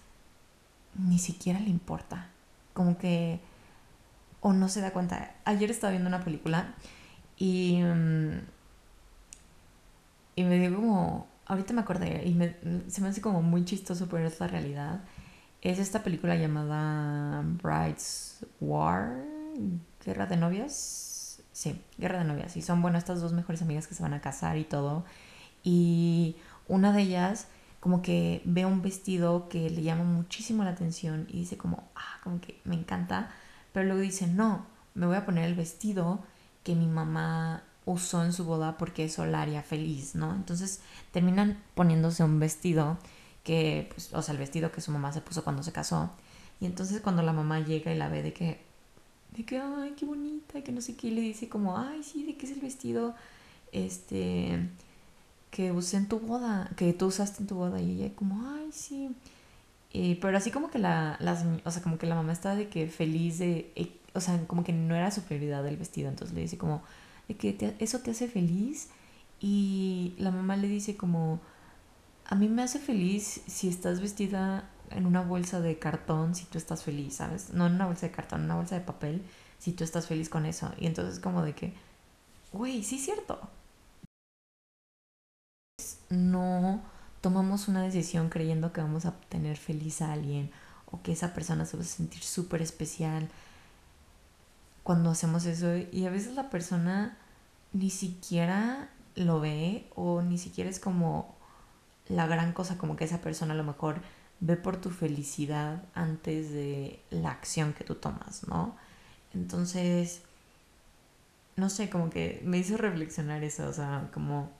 ni 0.98 1.20
siquiera 1.20 1.60
le 1.60 1.70
importa. 1.70 2.30
Como 2.74 2.98
que 2.98 3.42
o 4.40 4.54
no 4.54 4.70
se 4.70 4.82
da 4.82 4.92
cuenta. 4.92 5.36
Ayer 5.46 5.72
estaba 5.72 5.92
viendo 5.92 6.08
una 6.08 6.24
película 6.24 6.76
y, 7.38 7.82
mm, 7.82 8.42
y 10.36 10.44
me 10.44 10.60
dio 10.60 10.76
como, 10.76 11.28
ahorita 11.46 11.74
me 11.74 11.82
acordé 11.82 12.24
y 12.26 12.92
se 12.92 13.02
me 13.02 13.10
hace 13.10 13.22
como 13.22 13.42
muy 13.42 13.66
chistoso, 13.66 14.08
pero 14.10 14.28
es 14.28 14.40
la 14.40 14.48
realidad. 14.48 15.02
Es 15.62 15.80
esta 15.80 16.04
película 16.04 16.36
llamada 16.36 17.42
Brides 17.64 18.46
War, 18.60 19.24
Guerra 20.06 20.26
de 20.26 20.38
novias. 20.38 21.42
Sí, 21.54 21.82
Guerra 21.98 22.20
de 22.20 22.26
novias. 22.26 22.58
Y 22.58 22.62
son, 22.62 22.82
bueno, 22.82 22.98
estas 22.98 23.22
dos 23.22 23.34
mejores 23.34 23.62
amigas 23.62 23.88
que 23.88 23.96
se 23.96 24.04
van 24.04 24.14
a 24.14 24.22
casar 24.22 24.58
y 24.58 24.66
todo. 24.66 25.06
Y 25.64 26.36
una 26.68 26.92
de 26.92 27.04
ellas 27.04 27.48
como 27.84 28.02
que 28.02 28.42
ve 28.46 28.66
un 28.66 28.82
vestido 28.82 29.50
que 29.50 29.70
le 29.70 29.84
llama 29.84 30.06
muchísimo 30.06 30.64
la 30.64 30.70
atención 30.70 31.28
y 31.30 31.40
dice 31.40 31.58
como, 31.58 31.84
ah, 31.98 32.18
como 32.24 32.40
que 32.40 32.62
me 32.64 32.76
encanta. 32.76 33.30
Pero 33.74 33.88
luego 33.88 34.00
dice, 34.00 34.26
no, 34.26 34.66
me 34.94 35.06
voy 35.06 35.18
a 35.18 35.26
poner 35.26 35.44
el 35.44 35.54
vestido 35.54 36.24
que 36.64 36.76
mi 36.76 36.88
mamá 36.88 37.62
usó 37.84 38.24
en 38.24 38.32
su 38.32 38.46
boda 38.46 38.78
porque 38.78 39.04
eso 39.04 39.26
la 39.26 39.42
haría 39.42 39.64
feliz, 39.64 40.16
¿no? 40.16 40.34
Entonces 40.34 40.80
terminan 41.12 41.62
poniéndose 41.76 42.24
un 42.24 42.40
vestido 42.40 43.00
que, 43.44 43.90
pues, 43.94 44.14
o 44.14 44.22
sea, 44.22 44.32
el 44.32 44.40
vestido 44.40 44.72
que 44.72 44.80
su 44.80 44.90
mamá 44.92 45.12
se 45.12 45.20
puso 45.20 45.44
cuando 45.44 45.62
se 45.62 45.74
casó. 45.74 46.10
Y 46.62 46.68
entonces 46.68 47.02
cuando 47.02 47.22
la 47.22 47.34
mamá 47.34 47.60
llega 47.60 47.94
y 47.94 47.98
la 47.98 48.08
ve 48.08 48.24
de 48.24 48.32
que, 48.32 48.62
de 49.36 49.44
que, 49.44 49.60
ay, 49.60 49.94
qué 49.98 50.06
bonita, 50.06 50.62
que 50.62 50.72
no 50.72 50.80
sé 50.80 50.96
qué, 50.96 51.12
le 51.12 51.20
dice 51.20 51.50
como, 51.50 51.78
ay, 51.78 52.02
sí, 52.02 52.24
¿de 52.24 52.38
qué 52.38 52.46
es 52.46 52.54
el 52.54 52.62
vestido? 52.62 53.14
Este, 53.74 54.70
que 55.54 55.72
usé 55.72 55.98
en 55.98 56.08
tu 56.08 56.20
boda, 56.20 56.72
que 56.76 56.94
tú 56.94 57.06
usaste 57.06 57.42
en 57.44 57.48
tu 57.48 57.56
boda. 57.56 57.80
Y 57.80 58.02
ella 58.02 58.16
como, 58.16 58.44
ay, 58.56 58.72
sí. 58.72 59.16
pero 60.20 60.36
así 60.36 60.50
como 60.50 60.72
que 60.72 60.80
la, 60.80 61.20
o 61.64 61.72
sea, 61.72 61.84
como 61.84 62.00
que 62.00 62.08
la 62.08 62.16
mamá 62.16 62.34
estaba 62.34 62.56
de 62.56 62.70
que 62.70 62.88
feliz 62.88 63.38
de, 63.38 63.72
eh, 63.76 63.92
o 64.16 64.20
sea, 64.20 64.46
como 64.48 64.64
que 64.64 64.74
no 64.74 64.96
era 64.96 65.12
su 65.12 65.22
prioridad 65.22 65.66
el 65.68 65.78
vestido. 65.78 66.10
Entonces 66.10 66.34
le 66.34 66.42
dice 66.42 66.58
como, 66.58 66.82
de 67.28 67.36
que 67.38 67.76
eso 67.80 68.00
te 68.00 68.12
hace 68.12 68.28
feliz. 68.28 68.90
Y 69.40 70.16
la 70.18 70.32
mamá 70.32 70.58
le 70.58 70.68
dice 70.68 70.98
como, 70.98 71.40
a 72.26 72.34
mí 72.34 72.50
me 72.50 72.64
hace 72.64 72.80
feliz 72.80 73.42
si 73.46 73.68
estás 73.70 74.02
vestida 74.02 74.68
en 74.90 75.06
una 75.06 75.22
bolsa 75.22 75.62
de 75.62 75.78
cartón, 75.78 76.34
si 76.34 76.46
tú 76.46 76.58
estás 76.58 76.84
feliz, 76.84 77.16
¿sabes? 77.16 77.52
No 77.54 77.68
en 77.68 77.74
una 77.76 77.86
bolsa 77.86 78.08
de 78.08 78.12
cartón, 78.12 78.40
en 78.40 78.46
una 78.46 78.56
bolsa 78.56 78.76
de 78.76 78.82
papel, 78.82 79.22
si 79.60 79.72
tú 79.74 79.84
estás 79.84 80.08
feliz 80.08 80.30
con 80.30 80.48
eso. 80.48 80.72
Y 80.80 80.88
entonces 80.88 81.20
como 81.20 81.44
de 81.44 81.54
que, 81.54 81.74
güey, 82.52 82.84
sí 82.84 82.96
es 82.96 83.06
cierto. 83.06 83.40
No 86.10 86.82
tomamos 87.22 87.68
una 87.68 87.82
decisión 87.82 88.30
creyendo 88.30 88.74
que 88.74 88.82
vamos 88.82 89.06
a 89.06 89.14
tener 89.30 89.58
feliz 89.58 90.02
a 90.02 90.12
alguien 90.12 90.52
o 90.92 91.02
que 91.02 91.14
esa 91.14 91.34
persona 91.34 91.66
se 91.66 91.78
va 91.78 91.84
a 91.84 91.86
sentir 91.86 92.22
súper 92.22 92.62
especial 92.62 93.30
cuando 94.84 95.10
hacemos 95.10 95.46
eso. 95.46 95.76
Y 95.92 96.06
a 96.06 96.10
veces 96.10 96.36
la 96.36 96.50
persona 96.50 97.18
ni 97.72 97.90
siquiera 97.90 98.90
lo 99.16 99.40
ve 99.40 99.88
o 99.96 100.22
ni 100.22 100.38
siquiera 100.38 100.70
es 100.70 100.80
como 100.80 101.36
la 102.08 102.28
gran 102.28 102.54
cosa, 102.54 102.78
como 102.78 102.96
que 102.96 103.06
esa 103.06 103.22
persona 103.22 103.54
a 103.54 103.58
lo 103.58 103.64
mejor 103.64 104.02
ve 104.40 104.58
por 104.58 104.78
tu 104.78 104.90
felicidad 104.90 105.84
antes 105.96 106.52
de 106.52 107.00
la 107.10 107.32
acción 107.32 107.74
que 107.74 107.84
tú 107.84 107.96
tomas, 107.96 108.48
¿no? 108.48 108.76
Entonces, 109.34 110.22
no 111.56 111.70
sé, 111.70 111.90
como 111.90 112.10
que 112.10 112.42
me 112.44 112.58
hizo 112.58 112.78
reflexionar 112.78 113.44
eso, 113.44 113.68
o 113.68 113.74
sea, 113.74 114.10
como 114.14 114.52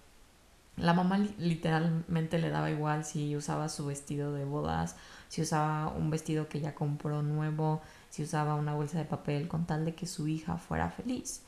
la 0.78 0.94
mamá 0.94 1.20
literalmente 1.38 2.40
le 2.40 2.50
daba 2.50 2.72
igual 2.72 3.06
si 3.06 3.36
usaba 3.36 3.70
su 3.70 3.86
vestido 3.86 4.34
de 4.34 4.46
bodas, 4.46 4.96
si 5.30 5.42
usaba 5.42 5.90
un 5.90 6.10
vestido 6.10 6.50
que 6.50 6.62
ya 6.62 6.74
compró 6.74 7.22
nuevo, 7.22 7.82
si 8.10 8.24
usaba 8.24 8.56
una 8.56 8.74
bolsa 8.74 8.98
de 8.98 9.06
papel, 9.06 9.48
con 9.48 9.66
tal 9.66 9.86
de 9.86 9.94
que 9.96 10.08
su 10.08 10.28
hija 10.28 10.58
fuera 10.58 10.90
feliz. 10.90 11.44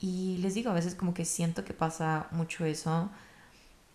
Y 0.00 0.38
les 0.38 0.54
digo, 0.54 0.70
a 0.70 0.74
veces 0.74 0.94
como 0.94 1.14
que 1.14 1.24
siento 1.24 1.64
que 1.64 1.74
pasa 1.74 2.28
mucho 2.32 2.64
eso, 2.64 3.10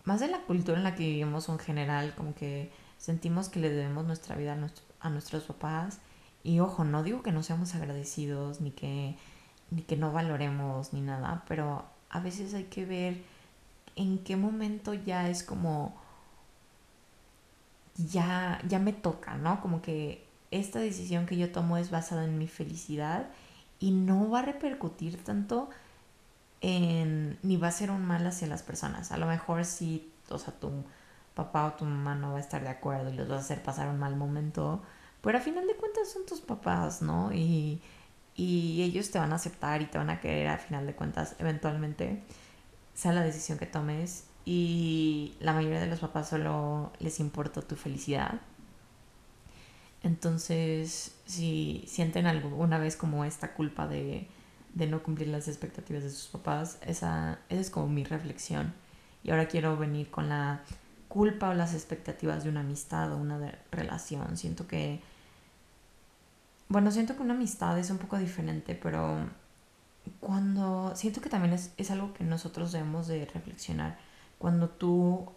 más 0.04 0.20
de 0.20 0.28
la 0.28 0.40
cultura 0.42 0.78
en 0.78 0.84
la 0.84 0.94
que 0.94 1.04
vivimos 1.04 1.48
en 1.48 1.58
general, 1.58 2.14
como 2.16 2.34
que 2.34 2.72
sentimos 2.96 3.48
que 3.48 3.60
le 3.60 3.70
debemos 3.70 4.06
nuestra 4.06 4.36
vida 4.36 4.56
a, 5.00 5.10
nuestros 5.10 5.44
papás. 5.44 5.98
Y 6.42 6.60
ojo, 6.60 6.84
no 6.84 7.02
digo 7.02 7.22
que 7.22 7.32
no 7.32 7.42
seamos 7.42 7.74
agradecidos, 7.74 8.60
ni 8.60 8.70
que, 8.70 9.16
ni 9.70 9.82
que 9.82 9.96
no 9.96 10.12
valoremos, 10.12 10.92
ni 10.92 11.00
nada, 11.00 11.44
pero 11.48 11.84
a 12.10 12.20
veces 12.20 12.54
hay 12.54 12.64
que 12.64 12.86
ver 12.86 13.22
en 13.98 14.18
qué 14.18 14.36
momento 14.36 14.94
ya 14.94 15.28
es 15.28 15.42
como, 15.42 15.94
ya, 17.96 18.60
ya 18.68 18.78
me 18.78 18.92
toca, 18.92 19.36
¿no? 19.36 19.60
Como 19.60 19.82
que 19.82 20.24
esta 20.50 20.78
decisión 20.78 21.26
que 21.26 21.36
yo 21.36 21.52
tomo 21.52 21.76
es 21.76 21.90
basada 21.90 22.24
en 22.24 22.38
mi 22.38 22.46
felicidad 22.46 23.26
y 23.80 23.90
no 23.90 24.30
va 24.30 24.40
a 24.40 24.42
repercutir 24.42 25.22
tanto 25.22 25.68
en, 26.60 27.38
ni 27.42 27.56
va 27.56 27.68
a 27.68 27.72
ser 27.72 27.90
un 27.90 28.04
mal 28.06 28.26
hacia 28.26 28.46
las 28.46 28.62
personas. 28.62 29.12
A 29.12 29.16
lo 29.18 29.26
mejor 29.26 29.64
si, 29.64 30.10
o 30.30 30.38
sea, 30.38 30.54
tu 30.54 30.70
papá 31.34 31.66
o 31.66 31.72
tu 31.74 31.84
mamá 31.84 32.14
no 32.14 32.32
va 32.32 32.38
a 32.38 32.40
estar 32.40 32.62
de 32.62 32.68
acuerdo 32.68 33.10
y 33.10 33.16
los 33.16 33.28
vas 33.28 33.38
a 33.38 33.40
hacer 33.40 33.62
pasar 33.62 33.88
un 33.88 33.98
mal 33.98 34.16
momento, 34.16 34.82
pero 35.22 35.38
a 35.38 35.40
final 35.40 35.66
de 35.66 35.74
cuentas 35.74 36.10
son 36.10 36.24
tus 36.26 36.40
papás, 36.40 37.02
¿no? 37.02 37.32
Y, 37.32 37.80
y 38.36 38.82
ellos 38.82 39.10
te 39.10 39.18
van 39.18 39.32
a 39.32 39.36
aceptar 39.36 39.82
y 39.82 39.86
te 39.86 39.98
van 39.98 40.10
a 40.10 40.20
querer 40.20 40.48
a 40.48 40.58
final 40.58 40.86
de 40.86 40.94
cuentas 40.94 41.34
eventualmente, 41.38 42.22
sea 42.98 43.12
la 43.12 43.22
decisión 43.22 43.58
que 43.58 43.66
tomes. 43.66 44.24
Y 44.44 45.34
la 45.40 45.52
mayoría 45.52 45.80
de 45.80 45.86
los 45.86 46.00
papás 46.00 46.30
solo 46.30 46.92
les 46.98 47.20
importa 47.20 47.62
tu 47.62 47.76
felicidad. 47.76 48.40
Entonces, 50.02 51.14
si 51.26 51.84
sienten 51.86 52.26
alguna 52.26 52.78
vez 52.78 52.96
como 52.96 53.24
esta 53.24 53.52
culpa 53.54 53.86
de 53.86 54.26
de 54.74 54.86
no 54.86 55.02
cumplir 55.02 55.28
las 55.28 55.48
expectativas 55.48 56.02
de 56.02 56.10
sus 56.10 56.28
papás. 56.28 56.78
Esa, 56.82 57.40
esa 57.48 57.60
es 57.60 57.70
como 57.70 57.88
mi 57.88 58.04
reflexión. 58.04 58.72
Y 59.22 59.30
ahora 59.30 59.48
quiero 59.48 59.76
venir 59.76 60.10
con 60.10 60.28
la 60.28 60.62
culpa 61.08 61.50
o 61.50 61.54
las 61.54 61.74
expectativas 61.74 62.44
de 62.44 62.50
una 62.50 62.60
amistad 62.60 63.12
o 63.12 63.16
una 63.16 63.58
relación. 63.72 64.36
Siento 64.36 64.66
que, 64.66 65.02
bueno, 66.68 66.90
siento 66.90 67.16
que 67.16 67.22
una 67.22 67.34
amistad 67.34 67.78
es 67.78 67.90
un 67.90 67.98
poco 67.98 68.18
diferente, 68.18 68.74
pero 68.74 69.28
cuando, 70.20 70.92
siento 70.94 71.20
que 71.20 71.28
también 71.28 71.54
es, 71.54 71.72
es 71.76 71.90
algo 71.90 72.12
que 72.14 72.24
nosotros 72.24 72.72
debemos 72.72 73.06
de 73.06 73.26
reflexionar. 73.26 73.98
Cuando 74.38 74.68
tú 74.68 75.32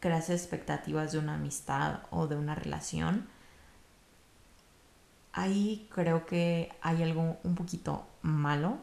creas 0.00 0.30
expectativas 0.30 1.12
de 1.12 1.18
una 1.18 1.34
amistad 1.34 2.00
o 2.10 2.26
de 2.26 2.36
una 2.36 2.54
relación, 2.54 3.26
ahí 5.32 5.88
creo 5.92 6.26
que 6.26 6.72
hay 6.80 7.02
algo 7.02 7.38
un 7.42 7.54
poquito 7.54 8.06
malo 8.22 8.78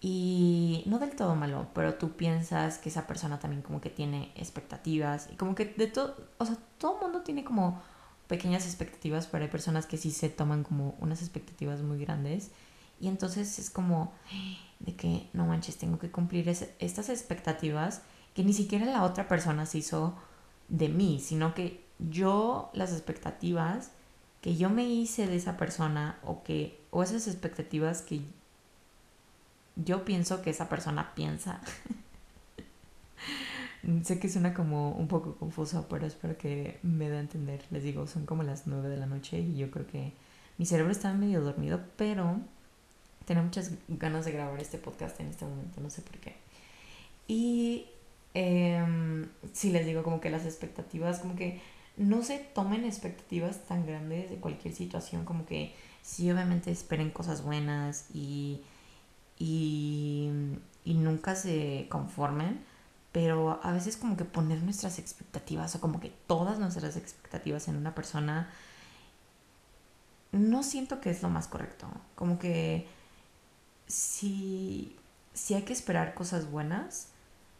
y 0.00 0.82
no 0.86 0.98
del 0.98 1.14
todo 1.14 1.36
malo, 1.36 1.68
pero 1.74 1.94
tú 1.94 2.12
piensas 2.12 2.78
que 2.78 2.88
esa 2.88 3.06
persona 3.06 3.38
también 3.38 3.62
como 3.62 3.80
que 3.80 3.90
tiene 3.90 4.32
expectativas 4.34 5.28
y 5.30 5.36
como 5.36 5.54
que 5.54 5.66
de 5.66 5.86
todo, 5.88 6.16
o 6.38 6.46
sea, 6.46 6.56
todo 6.78 6.96
el 6.96 7.02
mundo 7.02 7.20
tiene 7.20 7.44
como 7.44 7.82
pequeñas 8.26 8.64
expectativas, 8.64 9.26
pero 9.26 9.44
hay 9.44 9.50
personas 9.50 9.86
que 9.86 9.98
sí 9.98 10.10
se 10.10 10.30
toman 10.30 10.64
como 10.64 10.96
unas 11.00 11.20
expectativas 11.20 11.82
muy 11.82 11.98
grandes 11.98 12.50
y 13.00 13.08
entonces 13.08 13.58
es 13.58 13.70
como 13.70 14.12
de 14.78 14.94
que 14.94 15.28
no 15.32 15.46
manches, 15.46 15.76
tengo 15.76 15.98
que 15.98 16.10
cumplir 16.10 16.48
estas 16.48 17.08
expectativas 17.08 18.02
que 18.34 18.44
ni 18.44 18.52
siquiera 18.52 18.86
la 18.86 19.02
otra 19.02 19.26
persona 19.28 19.66
se 19.66 19.78
hizo 19.78 20.14
de 20.68 20.88
mí, 20.88 21.20
sino 21.20 21.54
que 21.54 21.84
yo 21.98 22.70
las 22.74 22.92
expectativas 22.92 23.90
que 24.40 24.56
yo 24.56 24.70
me 24.70 24.84
hice 24.84 25.26
de 25.26 25.36
esa 25.36 25.56
persona 25.56 26.18
o 26.24 26.42
que 26.42 26.80
o 26.90 27.02
esas 27.02 27.26
expectativas 27.26 28.02
que 28.02 28.22
yo 29.76 30.04
pienso 30.04 30.42
que 30.42 30.50
esa 30.50 30.68
persona 30.68 31.14
piensa. 31.14 31.60
sé 34.02 34.18
que 34.18 34.28
suena 34.28 34.54
como 34.54 34.92
un 34.92 35.08
poco 35.08 35.36
confuso, 35.36 35.86
pero 35.88 36.06
espero 36.06 36.36
que 36.36 36.78
me 36.82 37.08
dé 37.08 37.18
a 37.18 37.20
entender. 37.20 37.64
Les 37.70 37.82
digo, 37.82 38.06
son 38.06 38.26
como 38.26 38.42
las 38.42 38.66
9 38.66 38.88
de 38.88 38.96
la 38.96 39.06
noche 39.06 39.40
y 39.40 39.56
yo 39.56 39.70
creo 39.70 39.86
que 39.86 40.12
mi 40.58 40.66
cerebro 40.66 40.92
está 40.92 41.12
medio 41.14 41.40
dormido, 41.42 41.80
pero 41.96 42.40
tenía 43.30 43.44
muchas 43.44 43.70
ganas 43.86 44.24
de 44.24 44.32
grabar 44.32 44.60
este 44.60 44.76
podcast 44.76 45.20
en 45.20 45.28
este 45.28 45.44
momento, 45.44 45.80
no 45.80 45.88
sé 45.88 46.02
por 46.02 46.18
qué. 46.18 46.34
Y 47.28 47.86
eh, 48.34 48.84
sí 49.52 49.70
les 49.70 49.86
digo 49.86 50.02
como 50.02 50.20
que 50.20 50.30
las 50.30 50.44
expectativas, 50.44 51.20
como 51.20 51.36
que 51.36 51.62
no 51.96 52.24
se 52.24 52.40
tomen 52.40 52.84
expectativas 52.84 53.68
tan 53.68 53.86
grandes 53.86 54.30
de 54.30 54.36
cualquier 54.38 54.74
situación, 54.74 55.24
como 55.24 55.46
que 55.46 55.72
sí, 56.02 56.28
obviamente 56.28 56.72
esperen 56.72 57.12
cosas 57.12 57.44
buenas 57.44 58.06
y, 58.12 58.62
y, 59.38 60.30
y 60.84 60.94
nunca 60.94 61.36
se 61.36 61.86
conformen, 61.88 62.58
pero 63.12 63.60
a 63.62 63.70
veces 63.70 63.96
como 63.96 64.16
que 64.16 64.24
poner 64.24 64.60
nuestras 64.64 64.98
expectativas 64.98 65.76
o 65.76 65.80
como 65.80 66.00
que 66.00 66.12
todas 66.26 66.58
nuestras 66.58 66.96
expectativas 66.96 67.68
en 67.68 67.76
una 67.76 67.94
persona, 67.94 68.50
no 70.32 70.64
siento 70.64 71.00
que 71.00 71.10
es 71.10 71.22
lo 71.22 71.28
más 71.28 71.46
correcto. 71.46 71.86
Como 72.16 72.40
que 72.40 72.98
sí, 73.90 74.96
hay 75.50 75.62
que 75.62 75.72
esperar 75.72 76.14
cosas 76.14 76.50
buenas, 76.50 77.08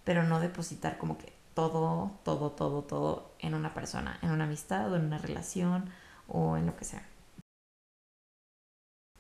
pero 0.04 0.22
no 0.22 0.40
depositar 0.40 0.98
como 0.98 1.18
que 1.18 1.32
todo, 1.54 2.12
todo, 2.24 2.52
todo, 2.52 2.82
todo 2.82 3.32
en 3.40 3.54
una 3.54 3.74
persona, 3.74 4.18
en 4.22 4.30
una 4.30 4.44
amistad 4.44 4.90
o 4.92 4.96
en 4.96 5.04
una 5.04 5.18
relación 5.18 5.90
o 6.28 6.56
en 6.56 6.66
lo 6.66 6.76
que 6.76 6.84
sea. 6.84 7.06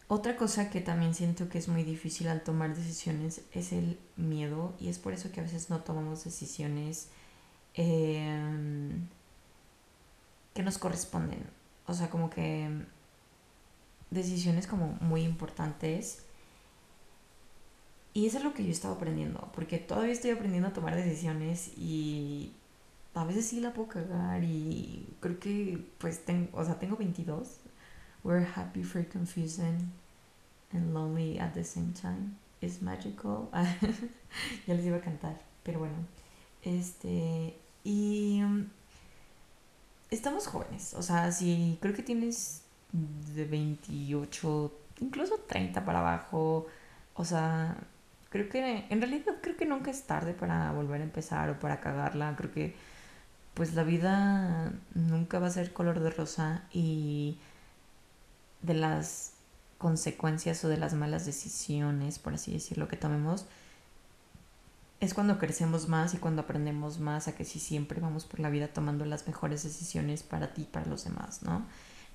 Otra 0.08 0.36
cosa 0.36 0.70
que 0.70 0.80
también 0.80 1.14
siento 1.14 1.48
que 1.48 1.58
es 1.58 1.68
muy 1.68 1.84
difícil 1.84 2.28
al 2.28 2.42
tomar 2.42 2.74
decisiones 2.74 3.42
es 3.52 3.72
el 3.72 3.98
miedo 4.16 4.74
y 4.80 4.88
es 4.88 4.98
por 4.98 5.12
eso 5.12 5.30
que 5.30 5.40
a 5.40 5.44
veces 5.44 5.70
no 5.70 5.82
tomamos 5.82 6.24
decisiones 6.24 7.10
em, 7.74 9.06
que 10.52 10.64
nos 10.64 10.78
corresponden. 10.78 11.48
O 11.86 11.94
sea, 11.94 12.10
como 12.10 12.28
que 12.28 12.68
decisiones 14.10 14.66
como 14.66 14.98
muy 15.00 15.22
importantes 15.22 16.24
y 18.12 18.26
eso 18.26 18.38
es 18.38 18.44
lo 18.44 18.54
que 18.54 18.64
yo 18.64 18.70
estaba 18.70 18.94
aprendiendo, 18.94 19.50
porque 19.54 19.78
todavía 19.78 20.12
estoy 20.12 20.30
aprendiendo 20.30 20.68
a 20.68 20.72
tomar 20.72 20.96
decisiones 20.96 21.70
y 21.76 22.52
a 23.14 23.24
veces 23.24 23.46
sí 23.46 23.60
la 23.60 23.72
puedo 23.72 23.88
cagar 23.88 24.42
y 24.44 25.06
creo 25.20 25.38
que 25.38 25.84
pues 25.98 26.24
tengo, 26.24 26.48
o 26.58 26.64
sea, 26.64 26.78
tengo 26.78 26.96
22. 26.96 27.58
We're 28.22 28.46
happy 28.46 28.82
for 28.82 29.06
confusing 29.08 29.92
and 30.72 30.92
lonely 30.92 31.38
at 31.38 31.54
the 31.54 31.64
same 31.64 31.92
time. 31.92 32.36
It's 32.60 32.82
magical. 32.82 33.48
ya 34.66 34.74
les 34.74 34.84
iba 34.84 34.98
a 34.98 35.00
cantar, 35.00 35.40
pero 35.62 35.78
bueno. 35.78 35.94
Este, 36.62 37.56
y 37.84 38.42
um, 38.42 38.66
estamos 40.10 40.46
jóvenes, 40.46 40.94
o 40.94 41.02
sea, 41.02 41.32
si 41.32 41.78
creo 41.80 41.94
que 41.94 42.02
tienes 42.02 42.62
de 43.34 43.44
28, 43.46 44.72
incluso 45.00 45.38
30 45.46 45.84
para 45.84 46.00
abajo, 46.00 46.66
o 47.14 47.24
sea, 47.24 47.76
creo 48.30 48.48
que 48.48 48.86
en 48.88 49.00
realidad 49.00 49.34
creo 49.42 49.56
que 49.56 49.66
nunca 49.66 49.90
es 49.90 50.04
tarde 50.04 50.32
para 50.32 50.72
volver 50.72 51.00
a 51.00 51.04
empezar 51.04 51.50
o 51.50 51.58
para 51.58 51.80
cagarla. 51.80 52.34
Creo 52.36 52.50
que 52.50 52.74
pues 53.54 53.74
la 53.74 53.82
vida 53.82 54.72
nunca 54.94 55.38
va 55.38 55.48
a 55.48 55.50
ser 55.50 55.72
color 55.72 56.00
de 56.00 56.10
rosa 56.10 56.64
y 56.72 57.38
de 58.62 58.74
las 58.74 59.34
consecuencias 59.78 60.64
o 60.64 60.68
de 60.68 60.76
las 60.76 60.94
malas 60.94 61.26
decisiones, 61.26 62.18
por 62.18 62.34
así 62.34 62.52
decirlo, 62.52 62.86
que 62.86 62.96
tomemos, 62.96 63.46
es 65.00 65.14
cuando 65.14 65.38
crecemos 65.38 65.88
más 65.88 66.14
y 66.14 66.18
cuando 66.18 66.42
aprendemos 66.42 67.00
más 67.00 67.28
a 67.28 67.34
que 67.34 67.44
si 67.44 67.58
siempre 67.58 68.00
vamos 68.00 68.26
por 68.26 68.40
la 68.40 68.50
vida 68.50 68.68
tomando 68.68 69.06
las 69.06 69.26
mejores 69.26 69.62
decisiones 69.62 70.22
para 70.22 70.52
ti 70.52 70.62
y 70.62 70.66
para 70.66 70.86
los 70.86 71.04
demás, 71.04 71.42
¿no? 71.42 71.64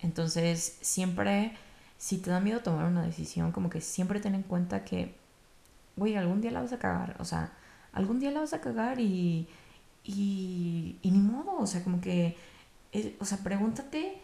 Entonces, 0.01 0.77
siempre, 0.81 1.57
si 1.98 2.19
te 2.19 2.29
da 2.29 2.39
miedo 2.39 2.60
tomar 2.60 2.86
una 2.86 3.01
decisión, 3.01 3.51
como 3.51 3.72
que 3.72 3.81
siempre 3.81 4.19
ten 4.19 4.36
en 4.36 4.43
cuenta 4.43 4.86
que, 4.86 5.15
güey, 5.96 6.16
algún 6.16 6.42
día 6.42 6.52
la 6.52 6.62
vas 6.62 6.74
a 6.74 6.80
cagar, 6.80 7.16
o 7.20 7.25
sea, 7.25 7.54
algún 7.94 8.20
día 8.20 8.32
la 8.32 8.42
vas 8.42 8.54
a 8.54 8.62
cagar 8.62 9.00
y, 9.00 9.48
y, 10.04 10.98
y 11.02 11.12
ni 11.12 11.20
modo, 11.20 11.58
o 11.58 11.68
sea, 11.68 11.84
como 11.84 12.02
que, 12.02 12.38
o 13.20 13.25
sea, 13.25 13.40
pregúntate 13.40 14.22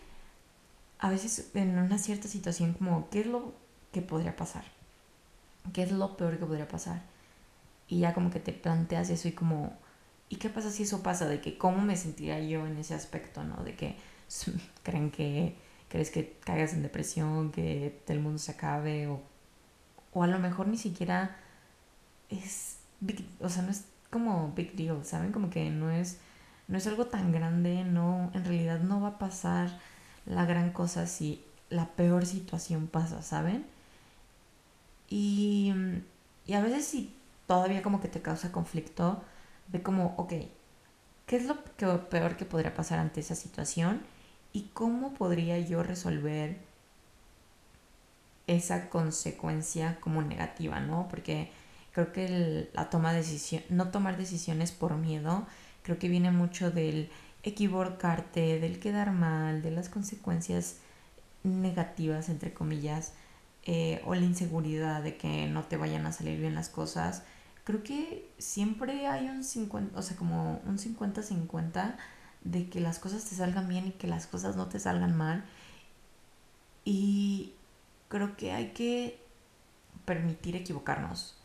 a 0.99 1.09
veces 1.09 1.51
en 1.55 1.77
una 1.77 1.97
cierta 1.97 2.27
situación 2.27 2.73
como, 2.73 3.09
¿qué 3.09 3.21
es 3.21 3.27
lo 3.27 3.53
que 3.91 4.01
podría 4.01 4.35
pasar? 4.35 4.63
¿Qué 5.73 5.83
es 5.83 5.91
lo 5.91 6.17
peor 6.17 6.37
que 6.37 6.45
podría 6.45 6.67
pasar? 6.67 7.01
Y 7.87 7.99
ya 7.99 8.13
como 8.13 8.29
que 8.31 8.39
te 8.39 8.53
planteas 8.53 9.09
eso 9.09 9.27
y 9.27 9.33
como, 9.33 9.73
¿y 10.29 10.37
qué 10.37 10.49
pasa 10.49 10.71
si 10.71 10.83
eso 10.83 11.03
pasa? 11.03 11.27
De 11.27 11.41
que 11.41 11.57
cómo 11.57 11.81
me 11.81 11.97
sentiría 11.97 12.39
yo 12.39 12.67
en 12.67 12.77
ese 12.77 12.93
aspecto, 12.93 13.43
¿no? 13.43 13.63
De 13.63 13.75
que 13.75 13.95
creen 14.83 15.11
que 15.11 15.55
crees 15.89 16.09
que 16.09 16.37
caigas 16.45 16.73
en 16.73 16.83
depresión, 16.83 17.51
que 17.51 18.01
el 18.07 18.19
mundo 18.21 18.39
se 18.39 18.53
acabe 18.53 19.07
o, 19.07 19.21
o 20.13 20.23
a 20.23 20.27
lo 20.27 20.39
mejor 20.39 20.67
ni 20.67 20.77
siquiera 20.77 21.37
es 22.31 22.77
o 23.39 23.49
sea, 23.49 23.63
no 23.63 23.71
es 23.71 23.85
como 24.09 24.51
big 24.55 24.75
deal, 24.75 25.03
¿saben? 25.05 25.31
Como 25.31 25.49
que 25.49 25.69
no 25.69 25.91
es 25.91 26.19
no 26.67 26.77
es 26.77 26.87
algo 26.87 27.07
tan 27.07 27.31
grande, 27.31 27.83
no 27.83 28.31
en 28.33 28.45
realidad 28.45 28.79
no 28.79 29.01
va 29.01 29.09
a 29.09 29.19
pasar 29.19 29.79
la 30.25 30.45
gran 30.45 30.71
cosa 30.71 31.07
si 31.07 31.43
la 31.69 31.87
peor 31.89 32.25
situación 32.25 32.87
pasa, 32.87 33.21
¿saben? 33.21 33.65
Y, 35.09 35.73
y 36.47 36.53
a 36.53 36.61
veces 36.61 36.85
si 36.85 37.13
todavía 37.47 37.81
como 37.81 37.99
que 37.99 38.07
te 38.07 38.21
causa 38.21 38.51
conflicto, 38.51 39.21
ve 39.67 39.81
como, 39.83 40.13
ok, 40.17 40.33
¿qué 41.25 41.35
es 41.35 41.45
lo 41.45 42.09
peor 42.09 42.37
que 42.37 42.45
podría 42.45 42.73
pasar 42.73 42.99
ante 42.99 43.19
esa 43.19 43.35
situación? 43.35 44.01
¿Y 44.53 44.69
cómo 44.73 45.13
podría 45.13 45.59
yo 45.59 45.83
resolver 45.83 46.59
esa 48.47 48.89
consecuencia 48.89 49.97
como 50.01 50.21
negativa, 50.21 50.79
¿no? 50.79 51.07
Porque 51.09 51.51
creo 51.93 52.11
que 52.13 52.69
la 52.73 52.89
toma 52.89 53.11
de 53.11 53.19
decisión, 53.19 53.63
no 53.69 53.89
tomar 53.89 54.17
decisiones 54.17 54.71
por 54.71 54.95
miedo, 54.95 55.45
creo 55.83 55.99
que 55.99 56.07
viene 56.07 56.31
mucho 56.31 56.71
del 56.71 57.09
equivocarte, 57.43 58.59
del 58.59 58.79
quedar 58.79 59.11
mal, 59.11 59.61
de 59.61 59.71
las 59.71 59.89
consecuencias 59.89 60.77
negativas, 61.43 62.29
entre 62.29 62.53
comillas, 62.53 63.13
eh, 63.63 64.01
o 64.05 64.15
la 64.15 64.25
inseguridad 64.25 65.03
de 65.03 65.17
que 65.17 65.47
no 65.47 65.63
te 65.63 65.77
vayan 65.77 66.05
a 66.05 66.11
salir 66.11 66.39
bien 66.39 66.55
las 66.55 66.69
cosas, 66.69 67.23
creo 67.63 67.83
que 67.83 68.29
siempre 68.37 69.07
hay 69.07 69.29
un 69.29 69.43
50, 69.43 69.97
o 69.97 70.01
sea, 70.01 70.17
como 70.17 70.61
un 70.65 70.77
50-50 70.77 71.95
de 72.43 72.69
que 72.69 72.79
las 72.79 72.99
cosas 72.99 73.23
te 73.25 73.35
salgan 73.35 73.67
bien 73.67 73.87
y 73.87 73.91
que 73.91 74.07
las 74.07 74.27
cosas 74.27 74.55
no 74.55 74.67
te 74.67 74.79
salgan 74.79 75.15
mal. 75.15 75.45
Y 76.85 77.53
creo 78.09 78.35
que 78.35 78.51
hay 78.51 78.71
que 78.71 79.19
permitir 80.05 80.55
equivocarnos, 80.55 81.37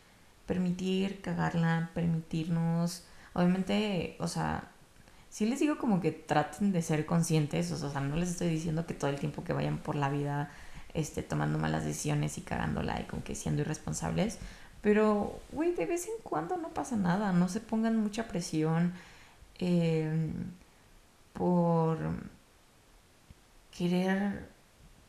permitir 0.46 1.20
cagarla, 1.20 1.90
permitirnos, 1.94 3.04
obviamente, 3.34 4.16
o 4.20 4.28
sea, 4.28 4.70
sí 5.28 5.46
les 5.46 5.60
digo 5.60 5.78
como 5.78 6.00
que 6.00 6.12
traten 6.12 6.72
de 6.72 6.82
ser 6.82 7.04
conscientes, 7.06 7.70
o 7.72 7.90
sea, 7.90 8.00
no 8.00 8.16
les 8.16 8.30
estoy 8.30 8.48
diciendo 8.48 8.86
que 8.86 8.94
todo 8.94 9.10
el 9.10 9.18
tiempo 9.18 9.44
que 9.44 9.52
vayan 9.52 9.78
por 9.78 9.97
la 9.97 10.08
vida 10.08 10.50
este, 10.94 11.23
tomando 11.23 11.58
malas 11.58 11.84
decisiones 11.84 12.38
y 12.38 12.42
cagándola 12.42 13.00
y 13.00 13.04
como 13.04 13.23
que 13.23 13.34
siendo 13.34 13.62
irresponsables, 13.62 14.38
pero, 14.82 15.40
güey, 15.52 15.75
de 15.75 15.84
vez 15.84 16.06
en 16.06 16.14
cuando 16.23 16.56
no 16.56 16.68
pasa 16.71 16.97
nada, 16.97 17.32
no 17.32 17.49
se 17.49 17.60
pongan 17.60 17.97
mucha 17.97 18.28
presión 18.28 18.92
em, 19.58 20.32
por 21.32 21.99
querer 23.76 24.49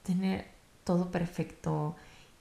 tener 0.03 0.47
todo 0.83 1.12
perfecto 1.12 1.95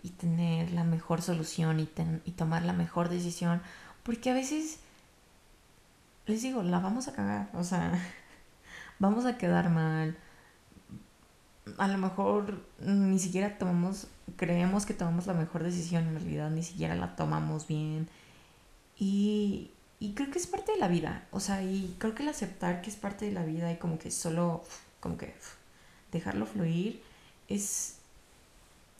y 0.07 0.11
tener 0.11 0.71
la 0.71 0.85
mejor 0.85 1.21
solución 1.21 1.81
y, 1.81 1.88
y 2.25 2.31
tomar 2.31 2.62
la 2.62 2.73
mejor 2.73 3.09
decisión, 3.09 3.61
porque 4.05 4.31
a 4.31 4.35
veces 4.35 4.79
les 6.27 6.42
digo, 6.42 6.62
la 6.62 6.79
vamos 6.79 7.09
a 7.09 7.12
cagar, 7.12 7.51
o 7.55 7.64
sea, 7.64 8.01
vamos 9.01 9.27
a 9.27 9.37
quedar 9.37 9.69
mal. 9.69 10.16
A 11.77 11.88
lo 11.88 11.99
mejor 11.99 12.64
ni 12.79 13.19
siquiera 13.19 13.59
tomamos, 13.59 14.07
creemos 14.37 14.87
que 14.87 14.95
tomamos 14.95 15.27
la 15.27 15.35
mejor 15.35 15.64
decisión, 15.64 16.07
en 16.07 16.14
realidad 16.14 16.51
ni 16.51 16.62
siquiera 16.62 16.95
la 16.95 17.16
tomamos 17.16 17.66
bien. 17.66 18.09
Y, 18.97 19.73
y 19.99 20.14
creo 20.14 20.31
que 20.31 20.38
es 20.38 20.47
parte 20.47 20.71
de 20.71 20.79
la 20.79 20.87
vida, 20.87 21.27
o 21.33 21.40
sea, 21.40 21.64
y 21.64 21.97
creo 21.99 22.14
que 22.14 22.23
el 22.23 22.29
aceptar 22.29 22.81
que 22.81 22.90
es 22.90 22.97
parte 22.97 23.25
de 23.25 23.33
la 23.33 23.45
vida 23.45 23.73
y 23.73 23.77
como 23.79 23.99
que 23.99 24.12
solo, 24.12 24.62
como 25.01 25.19
que 25.19 25.35
dejarlo 26.12 26.47
fluir, 26.47 27.03
es, 27.49 27.96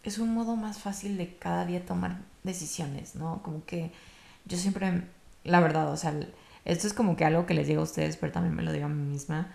es 0.07 0.19
un 0.19 0.33
modo 0.33 0.55
más 0.55 0.79
fácil 0.79 1.17
de 1.17 1.37
cada 1.37 1.67
día 1.67 1.85
tomar 1.85 2.19
decisiones, 2.45 3.17
¿no? 3.17 3.43
Como 3.43 3.65
que 3.65 3.91
yo 4.45 4.57
siempre, 4.57 5.03
la 5.43 5.61
verdad, 5.61 5.91
o 5.91 5.97
sea, 5.97 6.15
esto 6.65 6.87
es 6.87 6.95
como 6.95 7.17
que 7.17 7.25
algo 7.25 7.45
que 7.45 7.55
les 7.55 7.67
digo 7.67 7.81
a 7.81 7.85
ustedes, 7.85 8.17
pero 8.17 8.33
también 8.33 8.55
me 8.55 8.63
lo 8.63 8.73
digo 8.73 8.87
a 8.87 8.89
mí 8.89 9.03
misma. 9.03 9.49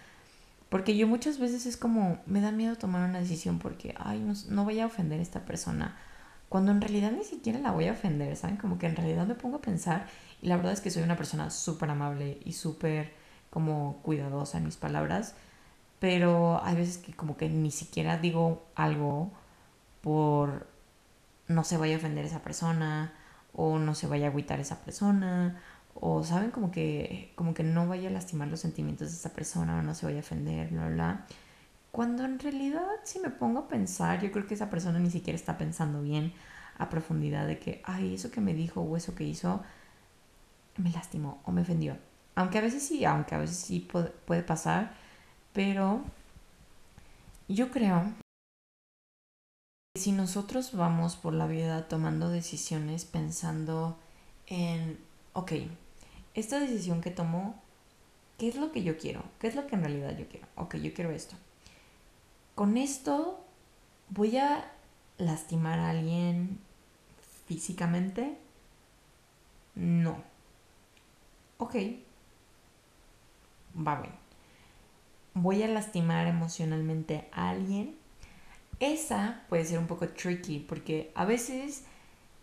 Porque 0.70 0.98
yo 0.98 1.08
muchas 1.08 1.40
veces 1.40 1.66
es 1.66 1.78
como, 1.78 2.20
me 2.26 2.42
da 2.42 2.52
miedo 2.52 2.76
tomar 2.76 3.10
una 3.10 3.20
decisión 3.20 3.60
porque, 3.60 3.96
ay, 3.98 4.20
no, 4.20 4.34
no 4.50 4.66
voy 4.66 4.80
a 4.82 4.86
ofender 4.88 5.20
a 5.20 5.24
esta 5.24 5.46
persona. 5.46 5.98
Cuando 6.50 6.72
en 6.74 6.82
realidad 6.82 7.14
ni 7.14 7.24
siquiera 7.24 7.60
la 7.60 7.72
voy 7.72 7.88
a 7.88 7.94
ofender, 7.94 8.36
¿saben? 8.36 8.58
Como 8.58 8.78
que 8.78 8.88
en 8.88 8.98
realidad 8.98 9.26
me 9.26 9.36
pongo 9.36 9.58
a 9.58 9.62
pensar 9.62 10.08
y 10.42 10.48
la 10.48 10.58
verdad 10.58 10.74
es 10.74 10.82
que 10.82 10.92
soy 10.92 11.04
una 11.04 11.16
persona 11.16 11.50
súper 11.50 11.90
amable 11.90 12.40
y 12.44 12.54
súper 12.54 13.14
como 13.50 14.02
cuidadosa 14.02 14.58
en 14.58 14.66
mis 14.66 14.76
palabras. 14.76 15.34
Pero 16.00 16.62
hay 16.64 16.76
veces 16.76 16.98
que 16.98 17.14
como 17.14 17.38
que 17.38 17.48
ni 17.48 17.72
siquiera 17.72 18.18
digo 18.18 18.66
algo 18.76 19.32
por 20.02 20.68
no 21.48 21.64
se 21.64 21.78
vaya 21.78 21.96
a 21.96 21.98
ofender 21.98 22.26
esa 22.26 22.40
persona 22.40 23.14
o 23.54 23.80
no 23.80 23.96
se 23.96 24.08
vaya 24.08 24.28
a 24.28 24.30
agüitar 24.30 24.60
esa 24.60 24.82
persona 24.84 25.62
o 25.96 26.24
saben 26.24 26.52
como 26.52 26.72
que 26.72 27.34
como 27.36 27.54
que 27.54 27.64
no 27.64 27.88
vaya 27.88 28.10
a 28.10 28.12
lastimar 28.12 28.48
los 28.48 28.62
sentimientos 28.62 29.10
de 29.10 29.18
esa 29.18 29.34
persona 29.34 29.78
o 29.80 29.82
no 29.82 29.94
se 29.94 30.06
vaya 30.06 30.20
a 30.20 30.22
ofender, 30.22 30.70
bla, 30.70 30.88
bla. 30.90 31.26
Cuando 31.92 32.24
en 32.26 32.40
realidad 32.40 32.88
si 33.04 33.20
me 33.20 33.30
pongo 33.30 33.60
a 33.62 33.68
pensar, 33.68 34.22
yo 34.22 34.32
creo 34.32 34.48
que 34.48 34.54
esa 34.54 34.70
persona 34.70 35.00
ni 35.00 35.12
siquiera 35.12 35.36
está 35.36 35.58
pensando 35.58 36.02
bien 36.02 36.34
a 36.78 36.90
profundidad 36.90 37.48
de 37.48 37.60
que, 37.60 37.82
ay, 37.86 38.16
eso 38.16 38.32
que 38.32 38.42
me 38.42 38.54
dijo 38.54 38.82
o 38.82 38.98
eso 38.98 39.14
que 39.16 39.24
hizo 39.26 39.62
me 40.78 40.92
lastimó 40.92 41.42
o 41.46 41.52
me 41.52 41.62
ofendió. 41.62 41.98
Aunque 42.36 42.58
a 42.58 42.62
veces 42.62 42.84
sí, 42.84 43.06
aunque 43.06 43.36
a 43.36 43.40
veces 43.40 43.58
sí 43.58 43.80
puede, 44.26 44.44
pasar, 44.44 44.94
pero 45.54 46.02
yo 47.48 47.70
creo 47.72 48.04
si 50.02 50.12
nosotros 50.12 50.74
vamos 50.74 51.16
por 51.16 51.34
la 51.34 51.48
vida 51.48 51.88
tomando 51.88 52.30
decisiones 52.30 53.06
pensando 53.06 53.98
en 54.48 55.00
ok, 55.34 55.54
esta 56.34 56.60
decisión 56.60 57.02
que 57.02 57.12
tomo, 57.12 57.56
¿qué 58.38 58.48
es 58.50 58.56
lo 58.56 58.72
que 58.72 58.84
yo 58.84 58.98
quiero? 58.98 59.24
¿Qué 59.40 59.48
es 59.48 59.56
lo 59.56 59.68
que 59.68 59.76
en 59.76 59.82
realidad 59.82 60.18
yo 60.18 60.28
quiero? 60.28 60.48
Ok, 60.56 60.76
yo 60.78 60.94
quiero 60.94 61.12
esto. 61.12 61.36
Con 62.56 62.78
esto 62.78 63.40
voy 64.10 64.38
a 64.38 64.72
lastimar 65.18 65.80
a 65.80 65.90
alguien 65.92 66.60
físicamente. 67.48 68.38
No. 69.76 70.18
Ok. 71.58 71.76
Va 73.76 74.02
bien. 74.02 74.14
Voy 75.34 75.64
a 75.64 75.68
lastimar 75.68 76.28
emocionalmente 76.28 77.30
a 77.32 77.50
alguien. 77.50 78.01
Esa 78.82 79.44
puede 79.48 79.63
ser 79.63 79.78
un 79.78 79.86
poco 79.86 80.10
tricky 80.10 80.60
porque 80.60 81.12
a 81.13 81.24
veces 81.24 81.84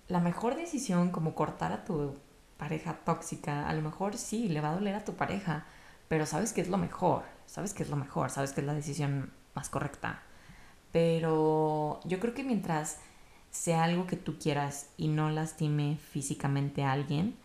la 0.07 0.21
mejor 0.21 0.55
decisión 0.55 1.11
como 1.11 1.35
cortar 1.35 1.73
a 1.73 1.85
tu 1.85 2.15
pareja 2.57 2.95
tóxica, 3.05 3.69
a 3.69 3.73
lo 3.75 3.83
mejor 3.83 4.17
sí, 4.17 4.49
le 4.49 4.61
va 4.61 4.71
a 4.71 4.75
doler 4.75 4.95
a 4.95 5.05
tu 5.05 5.15
pareja, 5.17 5.67
pero 6.07 6.27
sabes 6.27 6.53
que 6.53 6.61
es 6.61 6.69
lo 6.69 6.79
mejor, 6.79 7.25
sabes 7.47 7.75
que 7.75 7.83
es 7.83 7.91
lo 7.91 7.97
mejor, 7.97 8.31
sabes 8.31 8.53
que 8.53 8.61
es 8.61 8.67
la 8.69 8.75
decisión 8.75 9.33
más 9.55 9.69
correcta. 9.69 10.23
Pero 10.93 11.99
yo 12.05 12.21
creo 12.21 12.35
que 12.35 12.45
mientras 12.45 12.99
sea 13.51 13.83
algo 13.83 14.07
que 14.07 14.17
tú 14.17 14.39
quieras 14.39 14.91
y 14.97 15.09
no 15.09 15.31
lastime 15.31 15.99
físicamente 15.99 16.85
a 16.85 16.93
alguien, 16.93 17.37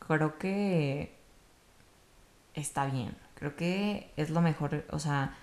creo 0.00 0.38
que 0.38 1.14
está 2.54 2.86
bien. 2.86 3.16
Creo 3.34 3.54
que 3.54 4.10
es 4.16 4.30
lo 4.30 4.40
mejor. 4.40 4.84
O 4.90 4.98
sea, 4.98 5.36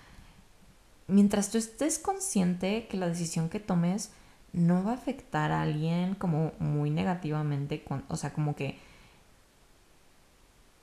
mientras 1.08 1.50
tú 1.50 1.58
estés 1.58 1.98
consciente 1.98 2.86
que 2.88 2.96
la 2.96 3.08
decisión 3.08 3.48
que 3.48 3.60
tomes 3.60 4.10
no 4.52 4.84
va 4.84 4.92
a 4.92 4.94
afectar 4.94 5.52
a 5.52 5.62
alguien 5.62 6.14
como 6.14 6.52
muy 6.58 6.90
negativamente, 6.90 7.82
con, 7.82 8.04
o 8.08 8.16
sea, 8.16 8.32
como 8.32 8.54
que 8.54 8.78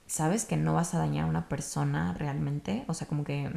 sabes 0.06 0.44
que 0.44 0.56
no 0.56 0.74
vas 0.74 0.94
a 0.94 0.98
dañar 0.98 1.24
a 1.24 1.28
una 1.28 1.48
persona 1.48 2.14
realmente, 2.14 2.84
o 2.88 2.94
sea, 2.94 3.06
como 3.06 3.24
que 3.24 3.50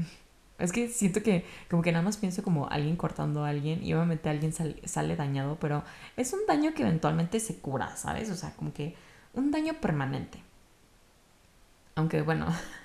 es 0.59 0.71
que 0.71 0.87
siento 0.87 1.23
que 1.23 1.45
como 1.69 1.81
que 1.81 1.91
nada 1.91 2.05
más 2.05 2.17
pienso 2.17 2.43
como 2.43 2.69
alguien 2.69 2.95
cortando 2.95 3.43
a 3.43 3.49
alguien 3.49 3.83
y 3.83 3.93
obviamente 3.93 4.29
alguien 4.29 4.53
sale 4.53 5.15
dañado, 5.15 5.57
pero 5.59 5.83
es 6.15 6.31
un 6.33 6.41
daño 6.47 6.73
que 6.73 6.83
eventualmente 6.83 7.39
se 7.39 7.57
cura, 7.57 7.95
¿sabes? 7.97 8.29
O 8.29 8.35
sea, 8.35 8.55
como 8.55 8.71
que 8.73 8.95
un 9.33 9.51
daño 9.51 9.73
permanente. 9.81 10.39
Aunque 11.95 12.21
bueno, 12.21 12.47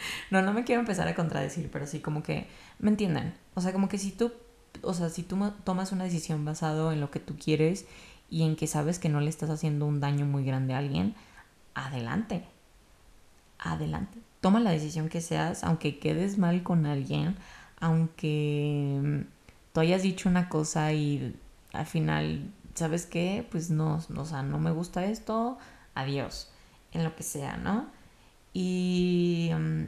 no, 0.30 0.42
no 0.42 0.52
me 0.52 0.64
quiero 0.64 0.80
empezar 0.80 1.08
a 1.08 1.14
contradecir, 1.14 1.70
pero 1.70 1.86
sí 1.86 2.00
como 2.00 2.22
que 2.22 2.46
me 2.78 2.90
entienden. 2.90 3.34
O 3.54 3.60
sea, 3.60 3.72
como 3.72 3.88
que 3.88 3.98
si 3.98 4.12
tú, 4.12 4.32
o 4.82 4.94
sea, 4.94 5.08
si 5.08 5.22
tú 5.22 5.38
tomas 5.64 5.92
una 5.92 6.04
decisión 6.04 6.44
basado 6.44 6.92
en 6.92 7.00
lo 7.00 7.10
que 7.10 7.20
tú 7.20 7.36
quieres 7.36 7.86
y 8.30 8.42
en 8.42 8.56
que 8.56 8.66
sabes 8.66 8.98
que 8.98 9.08
no 9.08 9.20
le 9.20 9.30
estás 9.30 9.50
haciendo 9.50 9.86
un 9.86 10.00
daño 10.00 10.26
muy 10.26 10.44
grande 10.44 10.74
a 10.74 10.78
alguien, 10.78 11.14
adelante. 11.74 12.44
Adelante. 13.58 14.18
Toma 14.40 14.60
la 14.60 14.70
decisión 14.70 15.08
que 15.08 15.20
seas, 15.20 15.64
aunque 15.64 15.98
quedes 15.98 16.38
mal 16.38 16.62
con 16.62 16.86
alguien, 16.86 17.36
aunque 17.80 19.00
mm, 19.02 19.20
tú 19.72 19.80
hayas 19.80 20.02
dicho 20.02 20.28
una 20.28 20.48
cosa 20.48 20.92
y 20.92 21.34
al 21.72 21.86
final, 21.86 22.50
¿sabes 22.74 23.06
qué? 23.06 23.46
Pues 23.50 23.70
no, 23.70 24.00
o 24.16 24.24
sea, 24.24 24.42
no 24.42 24.58
me 24.58 24.70
gusta 24.70 25.04
esto, 25.06 25.58
adiós, 25.94 26.50
en 26.92 27.04
lo 27.04 27.16
que 27.16 27.24
sea, 27.24 27.56
¿no? 27.56 27.86
Y, 28.52 29.50
mm, 29.54 29.84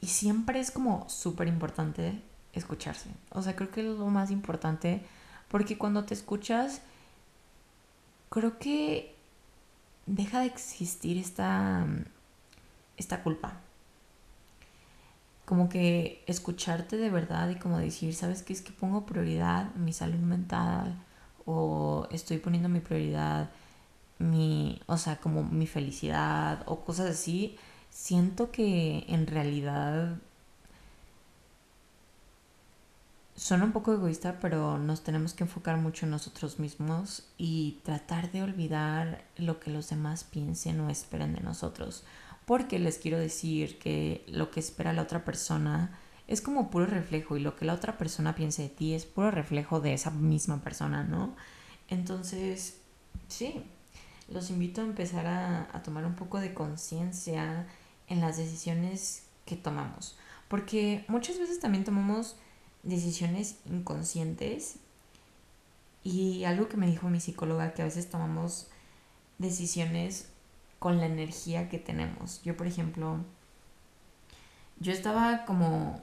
y 0.00 0.06
siempre 0.06 0.60
es 0.60 0.70
como 0.70 1.08
súper 1.08 1.48
importante 1.48 2.20
escucharse. 2.52 3.10
O 3.30 3.42
sea, 3.42 3.56
creo 3.56 3.70
que 3.70 3.80
es 3.80 3.86
lo 3.86 4.06
más 4.06 4.30
importante 4.30 5.02
porque 5.48 5.78
cuando 5.78 6.04
te 6.04 6.14
escuchas, 6.14 6.82
creo 8.30 8.58
que 8.58 9.14
deja 10.06 10.40
de 10.40 10.46
existir 10.46 11.18
esta, 11.18 11.86
esta 12.96 13.22
culpa. 13.22 13.60
Como 15.44 15.68
que 15.68 16.24
escucharte 16.26 16.96
de 16.96 17.10
verdad 17.10 17.50
y 17.50 17.56
como 17.56 17.78
decir, 17.78 18.14
¿sabes 18.14 18.42
qué? 18.42 18.52
Es 18.54 18.62
que 18.62 18.72
pongo 18.72 19.06
prioridad 19.06 19.74
mi 19.74 19.92
salud 19.92 20.20
mental 20.20 20.96
o 21.44 22.06
estoy 22.10 22.38
poniendo 22.38 22.68
mi 22.68 22.80
prioridad 22.80 23.50
mi, 24.22 24.80
o 24.86 24.96
sea, 24.96 25.16
como 25.20 25.42
mi 25.44 25.66
felicidad 25.66 26.62
o 26.66 26.84
cosas 26.84 27.10
así, 27.10 27.56
siento 27.90 28.50
que 28.50 29.04
en 29.08 29.26
realidad 29.26 30.16
suena 33.36 33.64
un 33.64 33.72
poco 33.72 33.92
egoísta, 33.92 34.38
pero 34.40 34.78
nos 34.78 35.02
tenemos 35.02 35.34
que 35.34 35.44
enfocar 35.44 35.76
mucho 35.76 36.06
en 36.06 36.10
nosotros 36.12 36.58
mismos 36.58 37.24
y 37.38 37.80
tratar 37.84 38.30
de 38.30 38.42
olvidar 38.42 39.24
lo 39.36 39.58
que 39.60 39.70
los 39.70 39.90
demás 39.90 40.24
piensen 40.24 40.80
o 40.80 40.90
esperen 40.90 41.34
de 41.34 41.40
nosotros. 41.40 42.04
Porque 42.46 42.78
les 42.78 42.98
quiero 42.98 43.18
decir 43.18 43.78
que 43.78 44.24
lo 44.28 44.50
que 44.50 44.60
espera 44.60 44.92
la 44.92 45.02
otra 45.02 45.24
persona 45.24 45.98
es 46.28 46.40
como 46.40 46.70
puro 46.70 46.86
reflejo 46.86 47.36
y 47.36 47.40
lo 47.40 47.56
que 47.56 47.64
la 47.64 47.74
otra 47.74 47.98
persona 47.98 48.34
piense 48.34 48.62
de 48.62 48.68
ti 48.68 48.94
es 48.94 49.06
puro 49.06 49.30
reflejo 49.30 49.80
de 49.80 49.94
esa 49.94 50.10
misma 50.10 50.60
persona, 50.62 51.04
¿no? 51.04 51.34
Entonces, 51.88 52.78
sí, 53.28 53.64
los 54.32 54.50
invito 54.50 54.80
a 54.80 54.84
empezar 54.84 55.26
a, 55.26 55.82
tomar 55.82 56.04
un 56.04 56.14
poco 56.14 56.40
de 56.40 56.54
conciencia 56.54 57.66
en 58.08 58.20
las 58.20 58.36
decisiones 58.36 59.24
que 59.44 59.56
tomamos. 59.56 60.16
Porque 60.48 61.04
muchas 61.08 61.38
veces 61.38 61.60
también 61.60 61.84
tomamos 61.84 62.36
decisiones 62.82 63.58
inconscientes 63.66 64.76
y 66.04 66.44
algo 66.44 66.68
que 66.68 66.76
me 66.76 66.86
dijo 66.86 67.08
mi 67.08 67.20
psicóloga, 67.20 67.74
que 67.74 67.82
a 67.82 67.86
veces 67.86 68.10
tomamos 68.10 68.68
decisiones 69.38 70.28
con 70.78 70.98
la 70.98 71.06
energía 71.06 71.68
que 71.68 71.78
tenemos. 71.78 72.42
Yo, 72.42 72.56
por 72.56 72.66
ejemplo, 72.66 73.18
yo 74.80 74.92
estaba 74.92 75.44
como 75.44 76.02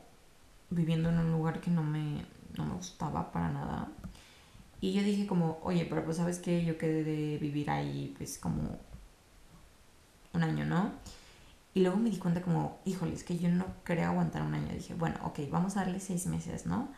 viviendo 0.70 1.10
en 1.10 1.20
un 1.20 1.32
lugar 1.32 1.60
que 1.60 1.70
no 1.72 1.84
me, 1.84 2.26
no 2.58 2.65
me 2.65 2.76
gustaba 2.76 3.32
para 3.32 3.50
nada. 3.50 3.89
Y 4.82 4.94
yo 4.94 5.04
dije 5.04 5.28
como, 5.28 5.60
oye, 5.63 5.86
pero 5.86 6.06
pues 6.06 6.18
sabes 6.18 6.39
que 6.39 6.63
yo 6.63 6.78
quedé 6.78 7.04
de 7.04 7.38
vivir 7.38 7.70
ahí 7.70 8.13
pues 8.18 8.38
como 8.38 8.80
un 10.34 10.44
año, 10.44 10.65
¿no? 10.65 10.92
Y 11.74 11.82
luego 11.82 11.98
me 11.98 12.10
di 12.10 12.18
cuenta 12.18 12.42
como, 12.42 12.80
híjole, 12.86 13.13
es 13.13 13.24
que 13.24 13.38
yo 13.38 13.50
no 13.50 13.65
quería 13.84 14.10
aguantar 14.10 14.42
un 14.42 14.54
año. 14.54 14.74
Dije, 14.74 14.94
bueno, 14.96 15.18
ok, 15.24 15.39
vamos 15.52 15.78
a 15.78 15.82
darle 15.82 16.00
seis 16.00 16.26
meses, 16.28 16.65
¿no? 16.65 16.89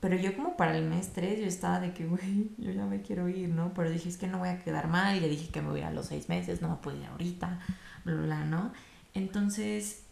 Pero 0.00 0.16
yo 0.16 0.34
como 0.34 0.56
para 0.56 0.76
el 0.76 0.84
mes 0.86 1.12
tres 1.12 1.38
yo 1.40 1.46
estaba 1.46 1.78
de 1.78 1.92
que, 1.92 2.06
güey, 2.06 2.50
yo 2.56 2.70
ya 2.70 2.86
me 2.86 3.02
quiero 3.02 3.28
ir, 3.28 3.50
¿no? 3.50 3.74
Pero 3.74 3.90
dije, 3.90 4.08
es 4.08 4.16
que 4.16 4.28
no 4.28 4.38
voy 4.38 4.48
a 4.48 4.58
quedar 4.58 4.88
mal. 4.88 5.20
Le 5.20 5.28
dije 5.28 5.50
que 5.50 5.60
me 5.60 5.68
voy 5.68 5.82
a 5.82 5.90
los 5.90 6.06
seis 6.06 6.28
meses, 6.28 6.62
no 6.62 6.70
me 6.70 6.76
puedo 6.76 6.96
ir 6.96 7.06
ahorita, 7.06 7.60
bla, 8.04 8.14
bla, 8.14 8.22
bla, 8.24 8.44
¿no? 8.44 8.72
Entonces, 9.12 10.04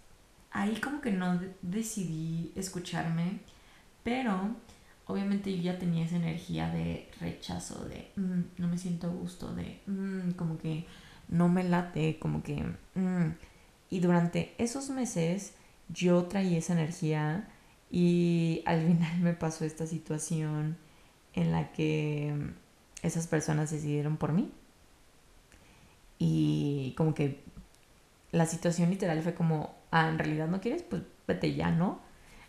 ahí 0.51 0.77
como 0.81 1.01
que 1.01 1.12
no 1.12 1.40
decidí 1.62 2.53
escucharme, 2.55 3.40
pero 4.03 4.57
obviamente 5.09 5.55
yo 5.57 5.62
ya 5.62 5.79
tenía 5.79 6.05
esa 6.05 6.16
energía 6.16 6.71
de 6.71 7.09
rechazo, 7.21 7.85
de 7.87 8.12
mm, 8.16 8.40
no 8.59 8.68
me 8.68 8.79
siento 8.79 9.09
a 9.09 9.11
gusto, 9.11 9.53
de 9.55 9.81
mm, 9.87 10.33
como 10.33 10.59
que 10.59 10.87
no 11.29 11.49
me 11.49 11.64
late, 11.64 12.18
como 12.18 12.42
que... 12.42 12.62
Mm". 12.94 13.33
Y 13.90 14.01
durante 14.01 14.55
esos 14.59 14.90
meses 14.90 15.55
yo 15.88 16.25
traía 16.25 16.59
esa 16.59 16.75
energía 16.75 17.49
y 17.90 18.62
al 18.66 18.83
final 18.87 19.21
me 19.21 19.35
pasó 19.35 19.64
esta 19.64 19.87
situación 19.87 20.77
en 21.35 21.53
la 21.53 21.73
que 21.73 22.35
esas 23.03 23.27
personas 23.27 23.71
decidieron 23.71 24.16
por 24.18 24.33
mí. 24.33 24.53
Y 26.18 26.94
como 26.97 27.14
que 27.14 27.40
la 28.33 28.47
situación 28.47 28.90
literal 28.90 29.23
fue 29.23 29.35
como, 29.35 29.75
ah, 29.90 30.09
en 30.09 30.18
realidad 30.18 30.49
no 30.49 30.61
quieres, 30.61 30.83
pues 30.83 31.03
vete 31.27 31.55
ya, 31.55 31.71
¿no? 31.71 32.01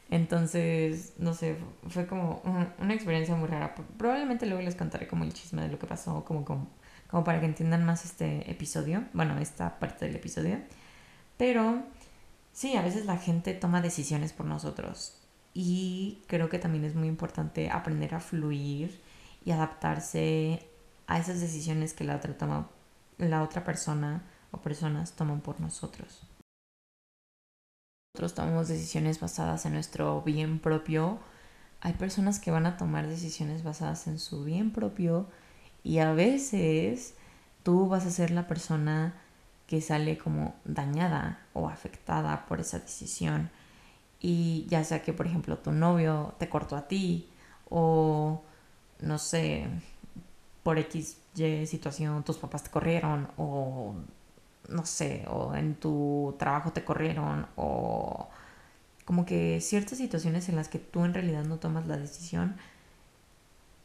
Entonces, 0.09 1.13
no 1.19 1.33
sé, 1.33 1.57
fue 1.87 2.07
como 2.07 2.41
una 2.79 2.93
experiencia 2.93 3.35
muy 3.35 3.47
rara. 3.47 3.75
Probablemente 3.97 4.47
luego 4.47 4.61
les 4.63 4.75
contaré 4.75 5.07
como 5.07 5.23
el 5.23 5.33
chisme 5.33 5.61
de 5.61 5.69
lo 5.69 5.77
que 5.77 5.85
pasó, 5.85 6.25
como, 6.25 6.45
como, 6.45 6.67
como 7.07 7.23
para 7.23 7.39
que 7.39 7.45
entiendan 7.45 7.85
más 7.85 8.05
este 8.05 8.49
episodio, 8.49 9.03
bueno, 9.13 9.37
esta 9.37 9.77
parte 9.79 10.05
del 10.05 10.15
episodio. 10.15 10.59
Pero 11.37 11.83
sí, 12.53 12.75
a 12.75 12.81
veces 12.81 13.05
la 13.05 13.17
gente 13.17 13.53
toma 13.53 13.81
decisiones 13.81 14.33
por 14.33 14.47
nosotros 14.47 15.15
y 15.53 16.23
creo 16.27 16.49
que 16.49 16.59
también 16.59 16.85
es 16.85 16.95
muy 16.95 17.07
importante 17.07 17.69
aprender 17.69 18.15
a 18.15 18.19
fluir 18.19 19.01
y 19.45 19.51
adaptarse 19.51 20.67
a 21.07 21.19
esas 21.19 21.39
decisiones 21.39 21.93
que 21.93 22.03
la 22.03 22.15
otra, 22.15 22.37
toma, 22.37 22.69
la 23.19 23.43
otra 23.43 23.63
persona 23.63 24.23
o 24.51 24.57
personas 24.61 25.13
toman 25.13 25.41
por 25.41 25.59
nosotros 25.61 26.28
nosotros 28.13 28.33
tomamos 28.33 28.67
decisiones 28.67 29.19
basadas 29.19 29.65
en 29.65 29.73
nuestro 29.73 30.21
bien 30.23 30.59
propio, 30.59 31.19
hay 31.79 31.93
personas 31.93 32.39
que 32.39 32.49
van 32.51 32.65
a 32.65 32.75
tomar 32.75 33.07
decisiones 33.07 33.63
basadas 33.63 34.07
en 34.07 34.17
su 34.17 34.43
bien 34.43 34.71
propio 34.71 35.27
y 35.83 35.99
a 35.99 36.11
veces 36.13 37.13
tú 37.63 37.87
vas 37.87 38.05
a 38.05 38.11
ser 38.11 38.31
la 38.31 38.47
persona 38.47 39.13
que 39.67 39.79
sale 39.79 40.17
como 40.17 40.55
dañada 40.65 41.45
o 41.53 41.69
afectada 41.69 42.47
por 42.47 42.59
esa 42.59 42.79
decisión. 42.79 43.51
Y 44.19 44.65
ya 44.67 44.83
sea 44.83 45.03
que, 45.03 45.13
por 45.13 45.27
ejemplo, 45.27 45.59
tu 45.59 45.71
novio 45.71 46.33
te 46.39 46.49
cortó 46.49 46.75
a 46.75 46.87
ti 46.87 47.29
o, 47.69 48.41
no 48.99 49.17
sé, 49.19 49.67
por 50.63 50.79
X 50.79 51.17
situación 51.67 52.23
tus 52.23 52.37
papás 52.37 52.63
te 52.63 52.69
corrieron 52.71 53.29
o 53.37 53.95
no 54.69 54.85
sé, 54.85 55.25
o 55.29 55.55
en 55.55 55.75
tu 55.75 56.35
trabajo 56.39 56.71
te 56.71 56.83
corrieron, 56.83 57.47
o 57.55 58.29
como 59.05 59.25
que 59.25 59.59
ciertas 59.61 59.97
situaciones 59.97 60.49
en 60.49 60.55
las 60.55 60.69
que 60.69 60.79
tú 60.79 61.03
en 61.05 61.13
realidad 61.13 61.43
no 61.43 61.57
tomas 61.57 61.87
la 61.87 61.97
decisión 61.97 62.57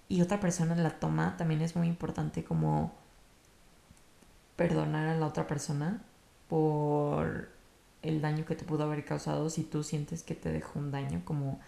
y 0.08 0.20
otra 0.20 0.40
persona 0.40 0.74
la 0.76 0.98
toma, 1.00 1.36
también 1.36 1.62
es 1.62 1.76
muy 1.76 1.88
importante 1.88 2.44
como 2.44 2.92
perdonar 4.56 5.08
a 5.08 5.16
la 5.16 5.26
otra 5.26 5.46
persona 5.46 6.02
por 6.48 7.48
el 8.02 8.20
daño 8.20 8.44
que 8.44 8.54
te 8.54 8.64
pudo 8.64 8.84
haber 8.84 9.04
causado 9.04 9.48
si 9.50 9.62
tú 9.64 9.82
sientes 9.82 10.22
que 10.22 10.34
te 10.34 10.52
dejó 10.52 10.78
un 10.78 10.90
daño, 10.90 11.22
como 11.24 11.58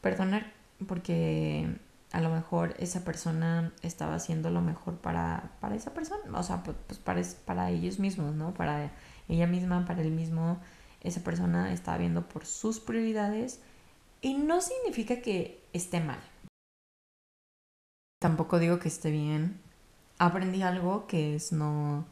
perdonar 0.00 0.52
porque 0.86 1.76
a 2.12 2.20
lo 2.20 2.28
mejor 2.28 2.74
esa 2.78 3.04
persona 3.04 3.72
estaba 3.82 4.14
haciendo 4.14 4.50
lo 4.50 4.60
mejor 4.60 4.98
para, 4.98 5.52
para 5.60 5.74
esa 5.74 5.94
persona, 5.94 6.38
o 6.38 6.42
sea, 6.42 6.62
pues, 6.62 6.76
pues 6.86 6.98
para, 6.98 7.22
para 7.46 7.70
ellos 7.70 7.98
mismos, 7.98 8.34
¿no? 8.34 8.52
Para 8.52 8.92
ella 9.28 9.46
misma, 9.46 9.86
para 9.86 10.02
él 10.02 10.10
mismo, 10.10 10.60
esa 11.00 11.24
persona 11.24 11.72
estaba 11.72 11.98
viendo 11.98 12.28
por 12.28 12.44
sus 12.44 12.80
prioridades 12.80 13.60
y 14.20 14.34
no 14.34 14.60
significa 14.60 15.20
que 15.20 15.64
esté 15.72 16.00
mal. 16.00 16.20
Tampoco 18.20 18.58
digo 18.58 18.78
que 18.78 18.88
esté 18.88 19.10
bien. 19.10 19.60
Aprendí 20.18 20.62
algo 20.62 21.06
que 21.06 21.34
es 21.34 21.50
no 21.50 22.06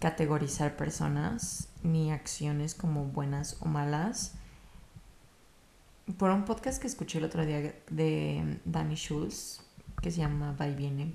categorizar 0.00 0.76
personas 0.76 1.68
ni 1.82 2.10
acciones 2.10 2.74
como 2.74 3.04
buenas 3.04 3.58
o 3.60 3.66
malas 3.66 4.34
por 6.18 6.30
un 6.30 6.44
podcast 6.44 6.80
que 6.80 6.88
escuché 6.88 7.18
el 7.18 7.24
otro 7.24 7.46
día 7.46 7.74
de 7.90 8.58
Danny 8.64 8.96
Schulz, 8.96 9.60
que 10.02 10.10
se 10.10 10.18
llama 10.18 10.54
Va 10.60 10.66
y 10.66 10.74
Viene 10.74 11.14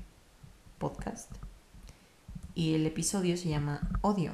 Podcast. 0.78 1.30
Y 2.56 2.76
el 2.76 2.86
episodio 2.86 3.36
se 3.36 3.50
llama 3.50 3.82
Odio. 4.00 4.32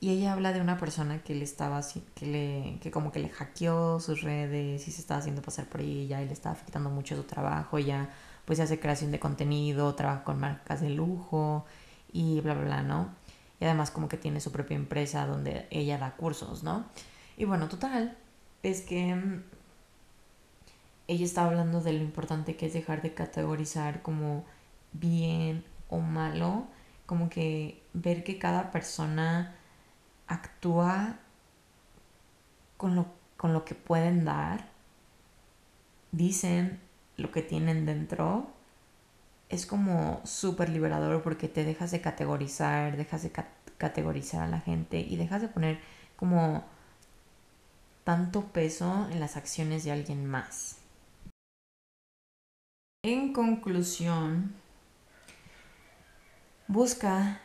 Y 0.00 0.10
ella 0.10 0.34
habla 0.34 0.52
de 0.52 0.60
una 0.60 0.76
persona 0.76 1.22
que 1.22 1.34
le 1.34 1.44
estaba 1.44 1.80
que 2.14 2.26
le 2.26 2.78
que 2.82 2.90
como 2.90 3.10
que 3.10 3.20
le 3.20 3.30
hackeó 3.30 4.00
sus 4.00 4.20
redes 4.20 4.86
y 4.86 4.90
se 4.90 5.00
estaba 5.00 5.20
haciendo 5.20 5.40
pasar 5.40 5.64
por 5.64 5.80
ella 5.80 6.20
y 6.20 6.26
le 6.26 6.34
estaba 6.34 6.54
afectando 6.54 6.90
mucho 6.90 7.16
su 7.16 7.22
trabajo. 7.22 7.78
Ella 7.78 8.10
pues 8.44 8.60
hace 8.60 8.78
creación 8.78 9.12
de 9.12 9.18
contenido, 9.18 9.94
trabaja 9.94 10.24
con 10.24 10.38
marcas 10.38 10.82
de 10.82 10.90
lujo 10.90 11.64
y 12.12 12.40
bla 12.42 12.52
bla 12.52 12.64
bla, 12.64 12.82
¿no? 12.82 13.14
Y 13.60 13.64
además 13.64 13.90
como 13.90 14.08
que 14.08 14.18
tiene 14.18 14.40
su 14.40 14.52
propia 14.52 14.76
empresa 14.76 15.26
donde 15.26 15.66
ella 15.70 15.96
da 15.96 16.16
cursos, 16.16 16.62
¿no? 16.62 16.84
Y 17.38 17.46
bueno, 17.46 17.68
total, 17.68 18.18
es 18.64 18.80
que 18.80 19.14
mm, 19.14 19.42
ella 21.06 21.24
estaba 21.24 21.48
hablando 21.48 21.80
de 21.80 21.92
lo 21.92 22.02
importante 22.02 22.56
que 22.56 22.66
es 22.66 22.72
dejar 22.72 23.02
de 23.02 23.14
categorizar 23.14 24.02
como 24.02 24.44
bien 24.92 25.64
o 25.88 25.98
malo, 25.98 26.66
como 27.06 27.28
que 27.28 27.82
ver 27.92 28.24
que 28.24 28.38
cada 28.38 28.70
persona 28.70 29.54
actúa 30.26 31.18
con 32.78 32.96
lo, 32.96 33.06
con 33.36 33.52
lo 33.52 33.64
que 33.64 33.74
pueden 33.74 34.24
dar, 34.24 34.68
dicen 36.12 36.80
lo 37.16 37.30
que 37.30 37.42
tienen 37.42 37.84
dentro, 37.84 38.48
es 39.50 39.66
como 39.66 40.22
súper 40.24 40.70
liberador 40.70 41.22
porque 41.22 41.48
te 41.48 41.64
dejas 41.64 41.90
de 41.90 42.00
categorizar, 42.00 42.96
dejas 42.96 43.22
de 43.22 43.32
categorizar 43.76 44.42
a 44.42 44.48
la 44.48 44.60
gente 44.60 45.00
y 45.00 45.16
dejas 45.16 45.42
de 45.42 45.48
poner 45.48 45.80
como 46.16 46.64
tanto 48.04 48.42
peso 48.52 49.08
en 49.10 49.18
las 49.18 49.36
acciones 49.36 49.84
de 49.84 49.92
alguien 49.92 50.26
más. 50.26 50.76
En 53.02 53.32
conclusión, 53.32 54.54
busca 56.68 57.40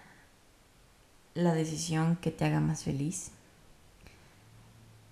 la 1.33 1.53
decisión 1.53 2.17
que 2.17 2.31
te 2.31 2.45
haga 2.45 2.59
más 2.59 2.83
feliz. 2.83 3.31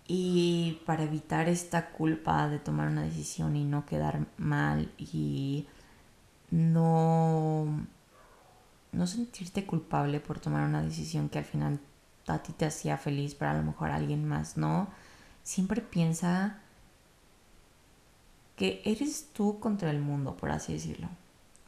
Y 0.09 0.81
para 0.85 1.03
evitar 1.03 1.49
esta 1.49 1.89
culpa 1.89 2.47
de 2.47 2.59
tomar 2.59 2.87
una 2.87 3.03
decisión 3.03 3.57
y 3.57 3.65
no 3.65 3.85
quedar 3.85 4.25
mal 4.37 4.89
y 4.97 5.67
no, 6.49 7.85
no 8.93 9.07
sentirte 9.07 9.65
culpable 9.65 10.21
por 10.21 10.39
tomar 10.39 10.65
una 10.65 10.81
decisión 10.81 11.27
que 11.27 11.39
al 11.39 11.45
final 11.45 11.79
a 12.27 12.39
ti 12.39 12.53
te 12.53 12.65
hacía 12.65 12.97
feliz, 12.97 13.35
pero 13.35 13.51
a 13.51 13.55
lo 13.55 13.63
mejor 13.63 13.91
a 13.91 13.95
alguien 13.95 14.25
más 14.25 14.55
no 14.55 14.87
siempre 15.47 15.79
piensa 15.79 16.57
que 18.57 18.81
eres 18.83 19.29
tú 19.31 19.61
contra 19.61 19.89
el 19.91 20.01
mundo, 20.01 20.35
por 20.35 20.51
así 20.51 20.73
decirlo. 20.73 21.07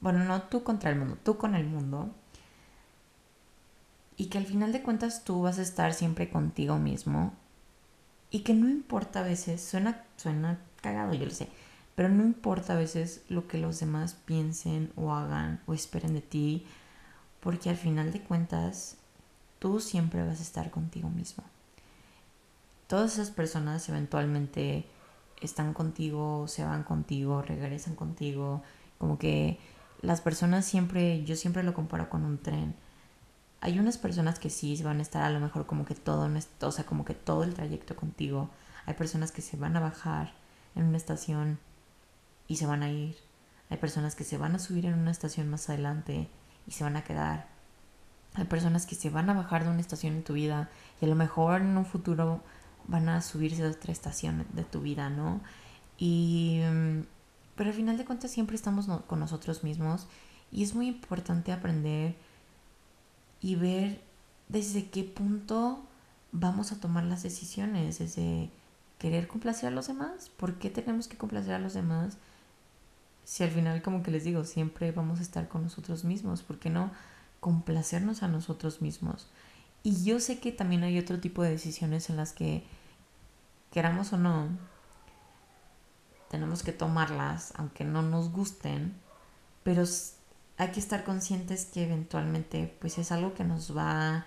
Bueno, 0.02 0.26
no 0.26 0.42
tú 0.44 0.64
contra 0.66 0.90
el 0.90 0.98
mundo, 0.98 1.18
tú 1.24 1.38
con 1.38 1.56
el 1.56 1.66
mundo. 1.66 2.10
Y 4.18 4.26
que 4.26 4.38
al 4.38 4.46
final 4.46 4.74
de 4.74 4.82
cuentas 4.82 5.24
tú 5.24 5.44
vas 5.44 5.60
a 5.60 5.62
estar 5.62 5.94
siempre 5.94 6.30
contigo 6.30 6.78
mismo. 6.78 7.32
Y 8.32 8.40
que 8.40 8.54
no 8.54 8.68
importa 8.68 9.22
a 9.22 9.24
veces, 9.24 9.62
suena, 9.62 10.04
suena 10.18 10.60
cagado, 10.82 11.14
yo 11.14 11.26
lo 11.26 11.32
sé, 11.32 11.48
pero 11.96 12.10
no 12.10 12.26
importa 12.26 12.74
a 12.74 12.78
veces 12.78 13.24
lo 13.30 13.48
que 13.48 13.60
los 13.60 13.80
demás 13.80 14.14
piensen 14.26 14.92
o 14.98 15.14
hagan 15.14 15.62
o 15.68 15.74
esperen 15.74 16.14
de 16.14 16.22
ti, 16.22 16.66
porque 17.40 17.70
al 17.70 17.78
final 17.78 18.12
de 18.12 18.22
cuentas 18.22 18.98
tú 19.58 19.80
siempre 19.80 20.22
vas 20.28 20.40
a 20.40 20.44
estar 20.44 20.70
contigo 20.70 21.10
mismo 21.10 21.46
todas 22.90 23.14
esas 23.14 23.30
personas 23.30 23.88
eventualmente 23.88 24.90
están 25.42 25.76
contigo, 25.76 26.48
se 26.48 26.66
van 26.66 26.84
contigo, 26.84 27.44
regresan 27.44 27.96
contigo, 27.96 28.64
como 28.98 29.20
que 29.20 29.60
las 30.02 30.22
personas 30.22 30.66
siempre, 30.66 31.24
yo 31.24 31.36
siempre 31.36 31.62
lo 31.62 31.76
comparo 31.76 32.10
con 32.10 32.26
un 32.26 32.40
tren. 32.40 32.74
Hay 33.62 33.78
unas 33.78 34.00
personas 34.00 34.40
que 34.40 34.50
sí 34.50 34.82
van 34.82 34.98
a 34.98 35.04
estar 35.04 35.24
a 35.24 35.30
lo 35.30 35.40
mejor 35.40 35.68
como 35.68 35.86
que 35.86 35.94
todo, 35.94 36.28
o 36.62 36.72
sea, 36.72 36.86
como 36.86 37.06
que 37.06 37.14
todo 37.14 37.44
el 37.44 37.54
trayecto 37.54 37.96
contigo. 37.96 38.50
Hay 38.88 38.96
personas 38.96 39.32
que 39.32 39.44
se 39.44 39.56
van 39.56 39.78
a 39.78 39.82
bajar 39.82 40.34
en 40.74 40.86
una 40.86 40.98
estación 40.98 41.60
y 42.48 42.56
se 42.56 42.66
van 42.66 42.82
a 42.82 42.90
ir. 42.90 43.18
Hay 43.70 43.78
personas 43.78 44.16
que 44.16 44.24
se 44.24 44.40
van 44.40 44.56
a 44.56 44.60
subir 44.60 44.88
en 44.88 44.96
una 44.96 45.12
estación 45.12 45.48
más 45.48 45.70
adelante 45.70 46.28
y 46.66 46.72
se 46.72 46.84
van 46.84 46.98
a 46.98 47.04
quedar. 47.04 47.50
Hay 48.34 48.46
personas 48.46 48.88
que 48.88 48.96
se 48.96 49.12
van 49.12 49.30
a 49.30 49.36
bajar 49.36 49.64
de 49.64 49.70
una 49.70 49.82
estación 49.82 50.16
en 50.16 50.24
tu 50.24 50.34
vida 50.34 50.72
y 51.00 51.06
a 51.06 51.08
lo 51.08 51.16
mejor 51.16 51.62
en 51.62 51.78
un 51.78 51.86
futuro 51.86 52.42
van 52.90 53.08
a 53.08 53.22
subirse 53.22 53.64
a 53.64 53.70
otra 53.70 53.92
estación 53.92 54.46
de 54.54 54.64
tu 54.64 54.82
vida, 54.82 55.10
¿no? 55.10 55.42
Y, 55.98 56.62
mm, 56.64 57.04
pero 57.56 57.70
al 57.70 57.76
final 57.76 57.98
de 57.98 58.06
cuentas 58.06 58.32
siempre 58.32 58.56
estamos 58.56 58.88
con 59.08 59.20
nosotros 59.20 59.64
mismos 59.64 60.08
y 60.52 60.64
es 60.64 60.74
muy 60.74 60.88
importante 60.88 61.52
aprender 61.52 62.16
y 63.42 63.56
ver 63.56 64.02
desde 64.48 64.90
qué 64.90 65.04
punto 65.04 65.84
vamos 66.32 66.72
a 66.72 66.80
tomar 66.80 67.04
las 67.04 67.24
decisiones, 67.24 68.00
desde 68.00 68.50
querer 68.98 69.28
complacer 69.28 69.70
a 69.70 69.72
los 69.72 69.88
demás, 69.88 70.30
¿por 70.30 70.56
qué 70.56 70.70
tenemos 70.70 71.08
que 71.08 71.18
complacer 71.18 71.54
a 71.54 71.60
los 71.60 71.74
demás? 71.74 72.18
Si 73.24 73.44
al 73.44 73.52
final, 73.52 73.82
como 73.82 74.04
que 74.04 74.12
les 74.12 74.24
digo, 74.24 74.44
siempre 74.44 74.92
vamos 74.92 75.20
a 75.20 75.22
estar 75.22 75.48
con 75.48 75.64
nosotros 75.64 76.04
mismos, 76.04 76.42
¿por 76.42 76.60
qué 76.60 76.70
no 76.70 76.92
complacernos 77.40 78.24
a 78.24 78.28
nosotros 78.28 78.82
mismos? 78.82 79.28
Y 79.84 80.04
yo 80.04 80.20
sé 80.20 80.40
que 80.40 80.52
también 80.52 80.84
hay 80.84 80.98
otro 81.00 81.20
tipo 81.20 81.44
de 81.44 81.52
decisiones 81.52 82.10
en 82.10 82.18
las 82.18 82.34
que 82.34 82.64
queramos 83.72 84.14
o 84.14 84.18
no, 84.18 84.50
tenemos 86.30 86.64
que 86.64 86.72
tomarlas, 86.72 87.54
aunque 87.56 87.84
no 87.84 88.02
nos 88.02 88.32
gusten, 88.32 88.96
pero 89.64 89.84
hay 90.58 90.72
que 90.72 90.80
estar 90.80 91.04
conscientes 91.04 91.66
que 91.66 91.84
eventualmente 91.84 92.76
pues 92.80 92.98
es 92.98 93.12
algo 93.12 93.34
que 93.34 93.44
nos 93.44 93.76
va 93.76 94.26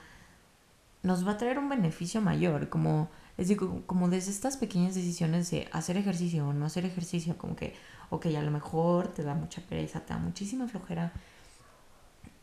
nos 1.03 1.27
va 1.27 1.33
a 1.33 1.37
traer 1.37 1.59
un 1.59 1.69
beneficio 1.69 2.21
mayor, 2.21 2.69
como 2.69 3.11
les 3.37 3.49
digo, 3.49 3.83
como 3.87 4.09
desde 4.09 4.31
estas 4.31 4.57
pequeñas 4.57 4.95
decisiones 4.95 5.51
de 5.51 5.69
hacer 5.73 5.97
ejercicio 5.97 6.47
o 6.47 6.53
no 6.53 6.67
hacer 6.67 6.85
ejercicio, 6.85 7.37
como 7.39 7.57
que, 7.57 7.75
ok, 8.11 8.27
a 8.27 8.43
lo 8.43 8.51
mejor 8.51 9.09
te 9.09 9.23
da 9.23 9.35
mucha 9.35 9.63
pereza, 9.63 10.01
te 10.01 10.13
da 10.13 10.19
muchísima 10.19 10.69
flojera 10.69 11.13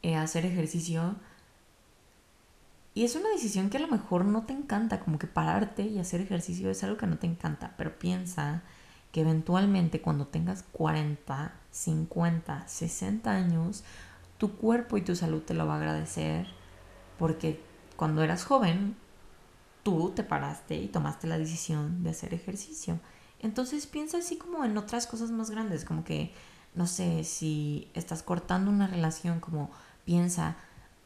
eh, 0.02 0.16
hacer 0.16 0.46
ejercicio, 0.46 1.16
y 3.00 3.06
es 3.06 3.16
una 3.16 3.30
decisión 3.30 3.70
que 3.70 3.78
a 3.78 3.80
lo 3.80 3.88
mejor 3.88 4.26
no 4.26 4.44
te 4.44 4.52
encanta, 4.52 5.00
como 5.00 5.18
que 5.18 5.26
pararte 5.26 5.84
y 5.84 6.00
hacer 6.00 6.20
ejercicio 6.20 6.70
es 6.70 6.84
algo 6.84 6.98
que 6.98 7.08
no 7.08 7.18
te 7.18 7.28
encanta, 7.28 7.74
pero 7.78 7.98
piensa 7.98 8.62
que 9.14 9.22
eventualmente 9.22 10.02
cuando 10.02 10.28
tengas 10.28 10.66
40, 10.74 11.54
50, 11.72 12.68
60 12.68 13.32
años, 13.32 13.86
tu 14.38 14.58
cuerpo 14.58 14.98
y 14.98 15.02
tu 15.02 15.16
salud 15.16 15.42
te 15.44 15.54
lo 15.54 15.66
va 15.66 15.76
a 15.76 15.78
agradecer 15.78 16.48
porque 17.18 17.64
cuando 17.96 18.22
eras 18.22 18.44
joven, 18.44 18.98
tú 19.84 20.12
te 20.14 20.26
paraste 20.26 20.76
y 20.76 20.90
tomaste 20.90 21.28
la 21.28 21.38
decisión 21.38 22.04
de 22.04 22.10
hacer 22.10 22.34
ejercicio. 22.34 23.00
Entonces 23.40 23.88
piensa 23.88 24.18
así 24.18 24.36
como 24.36 24.66
en 24.66 24.78
otras 24.78 25.08
cosas 25.08 25.32
más 25.32 25.52
grandes, 25.52 25.86
como 25.86 26.04
que, 26.04 26.34
no 26.76 26.86
sé, 26.86 27.24
si 27.24 27.90
estás 27.94 28.24
cortando 28.24 28.70
una 28.70 28.88
relación, 28.88 29.40
como 29.40 29.72
piensa, 30.04 30.58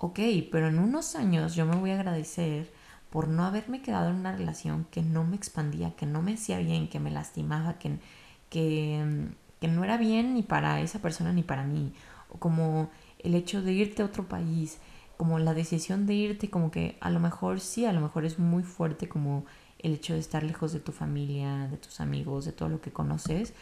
ok, 0.04 0.20
pero 0.52 0.68
en 0.68 0.80
unos 0.80 1.16
años 1.16 1.56
yo 1.56 1.66
me 1.66 1.78
voy 1.78 1.92
a 1.92 1.96
agradecer 1.96 2.70
por 3.10 3.30
no 3.30 3.46
haberme 3.46 3.82
quedado 3.82 4.10
en 4.10 4.18
una 4.18 4.34
relación 4.36 4.86
que 4.92 5.02
no 5.02 5.24
me 5.24 5.38
expandía, 5.38 5.96
que 5.96 6.06
no 6.06 6.22
me 6.22 6.34
hacía 6.34 6.58
bien, 6.58 6.90
que 6.90 7.00
me 7.00 7.10
lastimaba, 7.10 7.80
que, 7.80 8.00
que, 8.50 9.30
que 9.62 9.68
no 9.70 9.86
era 9.86 9.96
bien 9.96 10.34
ni 10.34 10.44
para 10.44 10.82
esa 10.82 11.00
persona 11.00 11.32
ni 11.32 11.42
para 11.42 11.64
mí. 11.64 11.94
O 12.28 12.38
como 12.38 12.90
el 13.20 13.34
hecho 13.34 13.62
de 13.62 13.72
irte 13.72 14.02
a 14.02 14.06
otro 14.06 14.28
país, 14.28 14.80
como 15.16 15.40
la 15.40 15.54
decisión 15.54 16.06
de 16.06 16.16
irte, 16.16 16.50
como 16.50 16.70
que 16.70 16.98
a 17.00 17.10
lo 17.10 17.22
mejor 17.22 17.62
sí, 17.62 17.86
a 17.86 17.94
lo 17.94 18.02
mejor 18.02 18.26
es 18.26 18.40
muy 18.40 18.64
fuerte 18.64 19.08
como 19.08 19.46
el 19.80 19.94
hecho 19.94 20.16
de 20.16 20.20
estar 20.20 20.44
lejos 20.44 20.74
de 20.74 20.82
tu 20.82 20.92
familia, 20.92 21.70
de 21.70 21.78
tus 21.78 22.02
amigos, 22.02 22.44
de 22.44 22.52
todo 22.52 22.68
lo 22.68 22.82
que 22.82 22.92
conoces, 22.92 23.54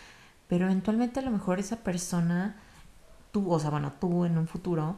pero 0.47 0.65
eventualmente 0.65 1.19
a 1.19 1.23
lo 1.23 1.29
mejor 1.29 1.59
esa 1.59 1.83
persona, 1.83 2.55
tú, 3.31 3.51
o 3.51 3.59
sea, 3.59 3.69
bueno, 3.69 3.93
tú 3.99 4.25
en 4.25 4.39
un 4.39 4.47
futuro, 4.47 4.97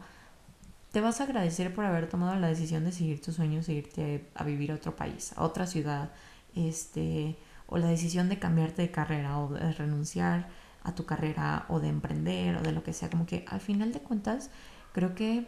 te 0.93 1.01
vas 1.01 1.19
a 1.19 1.23
agradecer 1.23 1.73
por 1.73 1.85
haber 1.85 2.07
tomado 2.07 2.39
la 2.39 2.47
decisión 2.47 2.85
de 2.85 2.91
seguir 2.91 3.19
tus 3.19 3.33
sueños, 3.35 3.67
irte 3.67 4.29
a 4.35 4.43
vivir 4.43 4.71
a 4.71 4.75
otro 4.75 4.95
país, 4.95 5.33
a 5.35 5.43
otra 5.43 5.65
ciudad, 5.65 6.11
este, 6.55 7.35
o 7.65 7.79
la 7.79 7.87
decisión 7.87 8.29
de 8.29 8.37
cambiarte 8.37 8.83
de 8.83 8.91
carrera 8.91 9.39
o 9.39 9.49
de 9.49 9.71
renunciar 9.71 10.49
a 10.83 10.93
tu 10.93 11.07
carrera 11.07 11.65
o 11.67 11.79
de 11.79 11.87
emprender 11.87 12.57
o 12.57 12.61
de 12.61 12.73
lo 12.73 12.83
que 12.83 12.93
sea, 12.93 13.09
como 13.09 13.25
que 13.25 13.43
al 13.47 13.59
final 13.59 13.91
de 13.91 14.01
cuentas 14.01 14.51
creo 14.91 15.15
que 15.15 15.47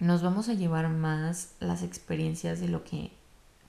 nos 0.00 0.20
vamos 0.20 0.48
a 0.48 0.54
llevar 0.54 0.88
más 0.88 1.52
las 1.60 1.84
experiencias 1.84 2.58
de 2.58 2.66
lo 2.66 2.82
que 2.82 3.12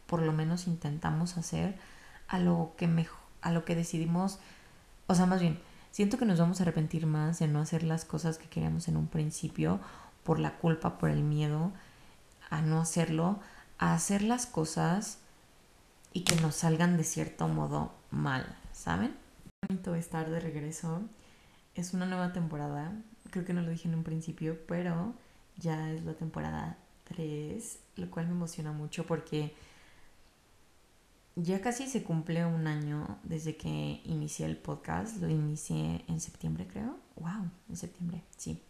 por 0.07 0.23
lo 0.23 0.33
menos 0.33 0.65
intentamos 0.65 1.37
hacer 1.37 1.77
a 2.27 2.39
lo 2.39 2.73
que 2.75 2.87
mejor, 2.87 3.19
a 3.43 3.51
lo 3.51 3.65
que 3.65 3.75
decidimos, 3.75 4.39
o 5.05 5.13
sea, 5.13 5.27
más 5.27 5.41
bien, 5.41 5.59
siento 5.91 6.17
que 6.17 6.25
nos 6.25 6.39
vamos 6.39 6.59
a 6.59 6.63
arrepentir 6.63 7.05
más 7.05 7.37
de 7.37 7.47
no 7.47 7.59
hacer 7.59 7.83
las 7.83 8.03
cosas 8.03 8.39
que 8.39 8.49
queríamos 8.49 8.87
en 8.87 8.97
un 8.97 9.05
principio 9.05 9.79
por 10.29 10.37
la 10.37 10.57
culpa, 10.57 10.99
por 10.99 11.09
el 11.09 11.23
miedo 11.23 11.71
a 12.51 12.61
no 12.61 12.79
hacerlo, 12.79 13.39
a 13.79 13.95
hacer 13.95 14.21
las 14.21 14.45
cosas 14.45 15.17
y 16.13 16.21
que 16.21 16.35
nos 16.35 16.53
salgan 16.53 16.97
de 16.97 17.03
cierto 17.03 17.47
modo 17.47 17.95
mal, 18.11 18.45
¿saben? 18.71 19.15
Bonito 19.67 19.95
estar 19.95 20.29
de 20.29 20.39
regreso. 20.39 21.01
Es 21.73 21.95
una 21.95 22.05
nueva 22.05 22.31
temporada. 22.31 22.93
Creo 23.31 23.43
que 23.43 23.53
no 23.53 23.63
lo 23.63 23.71
dije 23.71 23.87
en 23.87 23.95
un 23.95 24.03
principio, 24.03 24.59
pero 24.67 25.15
ya 25.57 25.91
es 25.91 26.03
la 26.03 26.13
temporada 26.13 26.77
3, 27.05 27.79
lo 27.95 28.11
cual 28.11 28.27
me 28.27 28.33
emociona 28.33 28.71
mucho 28.71 29.07
porque 29.07 29.55
ya 31.37 31.59
casi 31.59 31.87
se 31.87 32.03
cumple 32.03 32.45
un 32.45 32.67
año 32.67 33.17
desde 33.23 33.57
que 33.57 34.03
inicié 34.05 34.45
el 34.45 34.57
podcast. 34.57 35.17
Lo 35.17 35.27
inicié 35.27 36.05
en 36.07 36.19
septiembre, 36.19 36.67
creo. 36.67 36.99
¡Wow! 37.15 37.49
En 37.67 37.75
septiembre, 37.75 38.21
sí. 38.37 38.61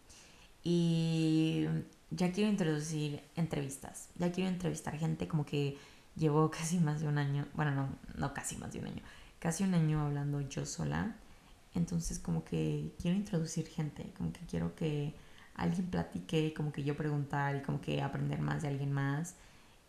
Y 0.62 1.66
ya 2.10 2.32
quiero 2.32 2.50
introducir 2.50 3.22
entrevistas. 3.36 4.08
Ya 4.16 4.32
quiero 4.32 4.50
entrevistar 4.50 4.96
gente 4.98 5.28
como 5.28 5.46
que 5.46 5.78
llevo 6.16 6.50
casi 6.50 6.78
más 6.78 7.00
de 7.00 7.08
un 7.08 7.18
año. 7.18 7.46
Bueno, 7.54 7.72
no, 7.72 7.88
no 8.16 8.34
casi 8.34 8.56
más 8.56 8.72
de 8.72 8.80
un 8.80 8.86
año. 8.86 9.02
Casi 9.38 9.64
un 9.64 9.74
año 9.74 10.06
hablando 10.06 10.40
yo 10.42 10.66
sola. 10.66 11.16
Entonces 11.74 12.18
como 12.18 12.44
que 12.44 12.94
quiero 13.00 13.16
introducir 13.16 13.66
gente. 13.66 14.12
Como 14.16 14.32
que 14.32 14.40
quiero 14.46 14.74
que 14.74 15.14
alguien 15.54 15.86
platique, 15.90 16.54
como 16.54 16.72
que 16.72 16.82
yo 16.84 16.96
preguntar 16.96 17.56
y 17.56 17.62
como 17.62 17.80
que 17.80 18.02
aprender 18.02 18.40
más 18.40 18.62
de 18.62 18.68
alguien 18.68 18.92
más 18.92 19.36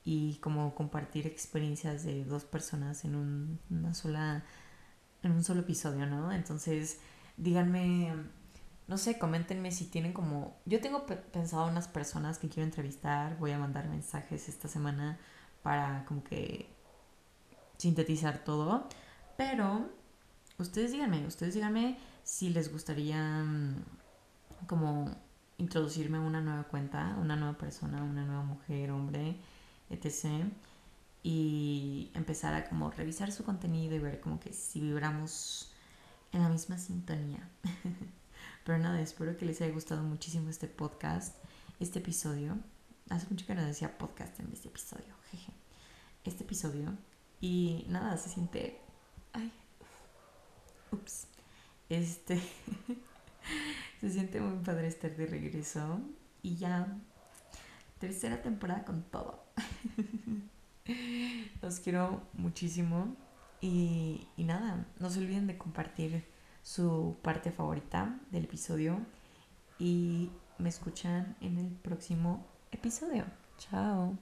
y 0.03 0.35
como 0.37 0.73
compartir 0.75 1.27
experiencias 1.27 2.03
de 2.03 2.25
dos 2.25 2.43
personas 2.43 3.05
en 3.05 3.15
un, 3.15 3.59
una 3.69 3.93
sola 3.93 4.43
en 5.23 5.31
un 5.31 5.43
solo 5.43 5.61
episodio, 5.61 6.05
¿no? 6.07 6.31
Entonces, 6.31 6.99
díganme, 7.37 8.13
no 8.91 8.97
sé, 8.97 9.17
coméntenme 9.17 9.71
si 9.71 9.85
tienen 9.85 10.11
como 10.11 10.59
yo 10.65 10.81
tengo 10.81 11.05
pensado 11.05 11.65
unas 11.69 11.87
personas 11.87 12.37
que 12.37 12.49
quiero 12.49 12.65
entrevistar, 12.65 13.37
voy 13.37 13.51
a 13.51 13.57
mandar 13.57 13.87
mensajes 13.87 14.49
esta 14.49 14.67
semana 14.67 15.17
para 15.63 16.03
como 16.03 16.25
que 16.25 16.69
sintetizar 17.77 18.43
todo, 18.43 18.89
pero 19.37 19.89
ustedes 20.57 20.91
díganme, 20.91 21.25
ustedes 21.25 21.53
díganme 21.53 21.97
si 22.23 22.49
les 22.49 22.69
gustaría 22.69 23.17
mm, 23.45 23.75
como 24.67 25.09
introducirme 25.57 26.17
a 26.17 26.21
una 26.21 26.41
nueva 26.41 26.63
cuenta, 26.63 27.15
una 27.17 27.37
nueva 27.37 27.57
persona, 27.57 28.03
una 28.03 28.25
nueva 28.25 28.43
mujer, 28.43 28.91
hombre, 28.91 29.37
etc. 29.89 30.51
Y 31.23 32.11
empezar 32.13 32.53
a 32.55 32.67
como 32.67 32.91
revisar 32.91 33.31
su 33.31 33.45
contenido 33.45 33.95
y 33.95 33.99
ver 33.99 34.19
como 34.19 34.41
que 34.41 34.51
si 34.51 34.81
vibramos 34.81 35.71
en 36.33 36.41
la 36.41 36.49
misma 36.49 36.77
sintonía. 36.77 37.47
Pero 38.63 38.77
nada, 38.77 39.01
espero 39.01 39.35
que 39.37 39.45
les 39.45 39.61
haya 39.61 39.73
gustado 39.73 40.03
muchísimo 40.03 40.49
este 40.49 40.67
podcast, 40.67 41.35
este 41.79 41.99
episodio. 41.99 42.57
Hace 43.09 43.27
mucho 43.29 43.45
que 43.45 43.55
no 43.55 43.65
decía 43.65 43.97
podcast 43.97 44.39
en 44.39 44.51
este 44.53 44.67
episodio, 44.67 45.15
jeje. 45.31 45.51
Este 46.23 46.43
episodio. 46.43 46.95
Y 47.39 47.85
nada, 47.89 48.17
se 48.17 48.29
siente... 48.29 48.79
Ay. 49.33 49.51
Ups. 50.91 51.27
Este... 51.89 52.41
Se 53.99 54.09
siente 54.09 54.41
muy 54.41 54.63
padre 54.63 54.87
estar 54.87 55.15
de 55.15 55.27
regreso. 55.27 55.99
Y 56.41 56.55
ya, 56.55 56.87
tercera 57.99 58.41
temporada 58.41 58.83
con 58.83 59.03
todo. 59.03 59.43
Los 61.61 61.79
quiero 61.79 62.23
muchísimo. 62.33 63.15
Y, 63.61 64.27
y 64.37 64.43
nada, 64.43 64.87
no 64.99 65.09
se 65.11 65.19
olviden 65.19 65.45
de 65.45 65.55
compartir 65.55 66.25
su 66.61 67.17
parte 67.21 67.51
favorita 67.51 68.19
del 68.31 68.45
episodio. 68.45 68.99
Y 69.79 70.31
me 70.57 70.69
escuchan 70.69 71.35
en 71.41 71.57
el 71.57 71.71
próximo 71.71 72.45
episodio. 72.71 73.25
Chao. 73.57 74.17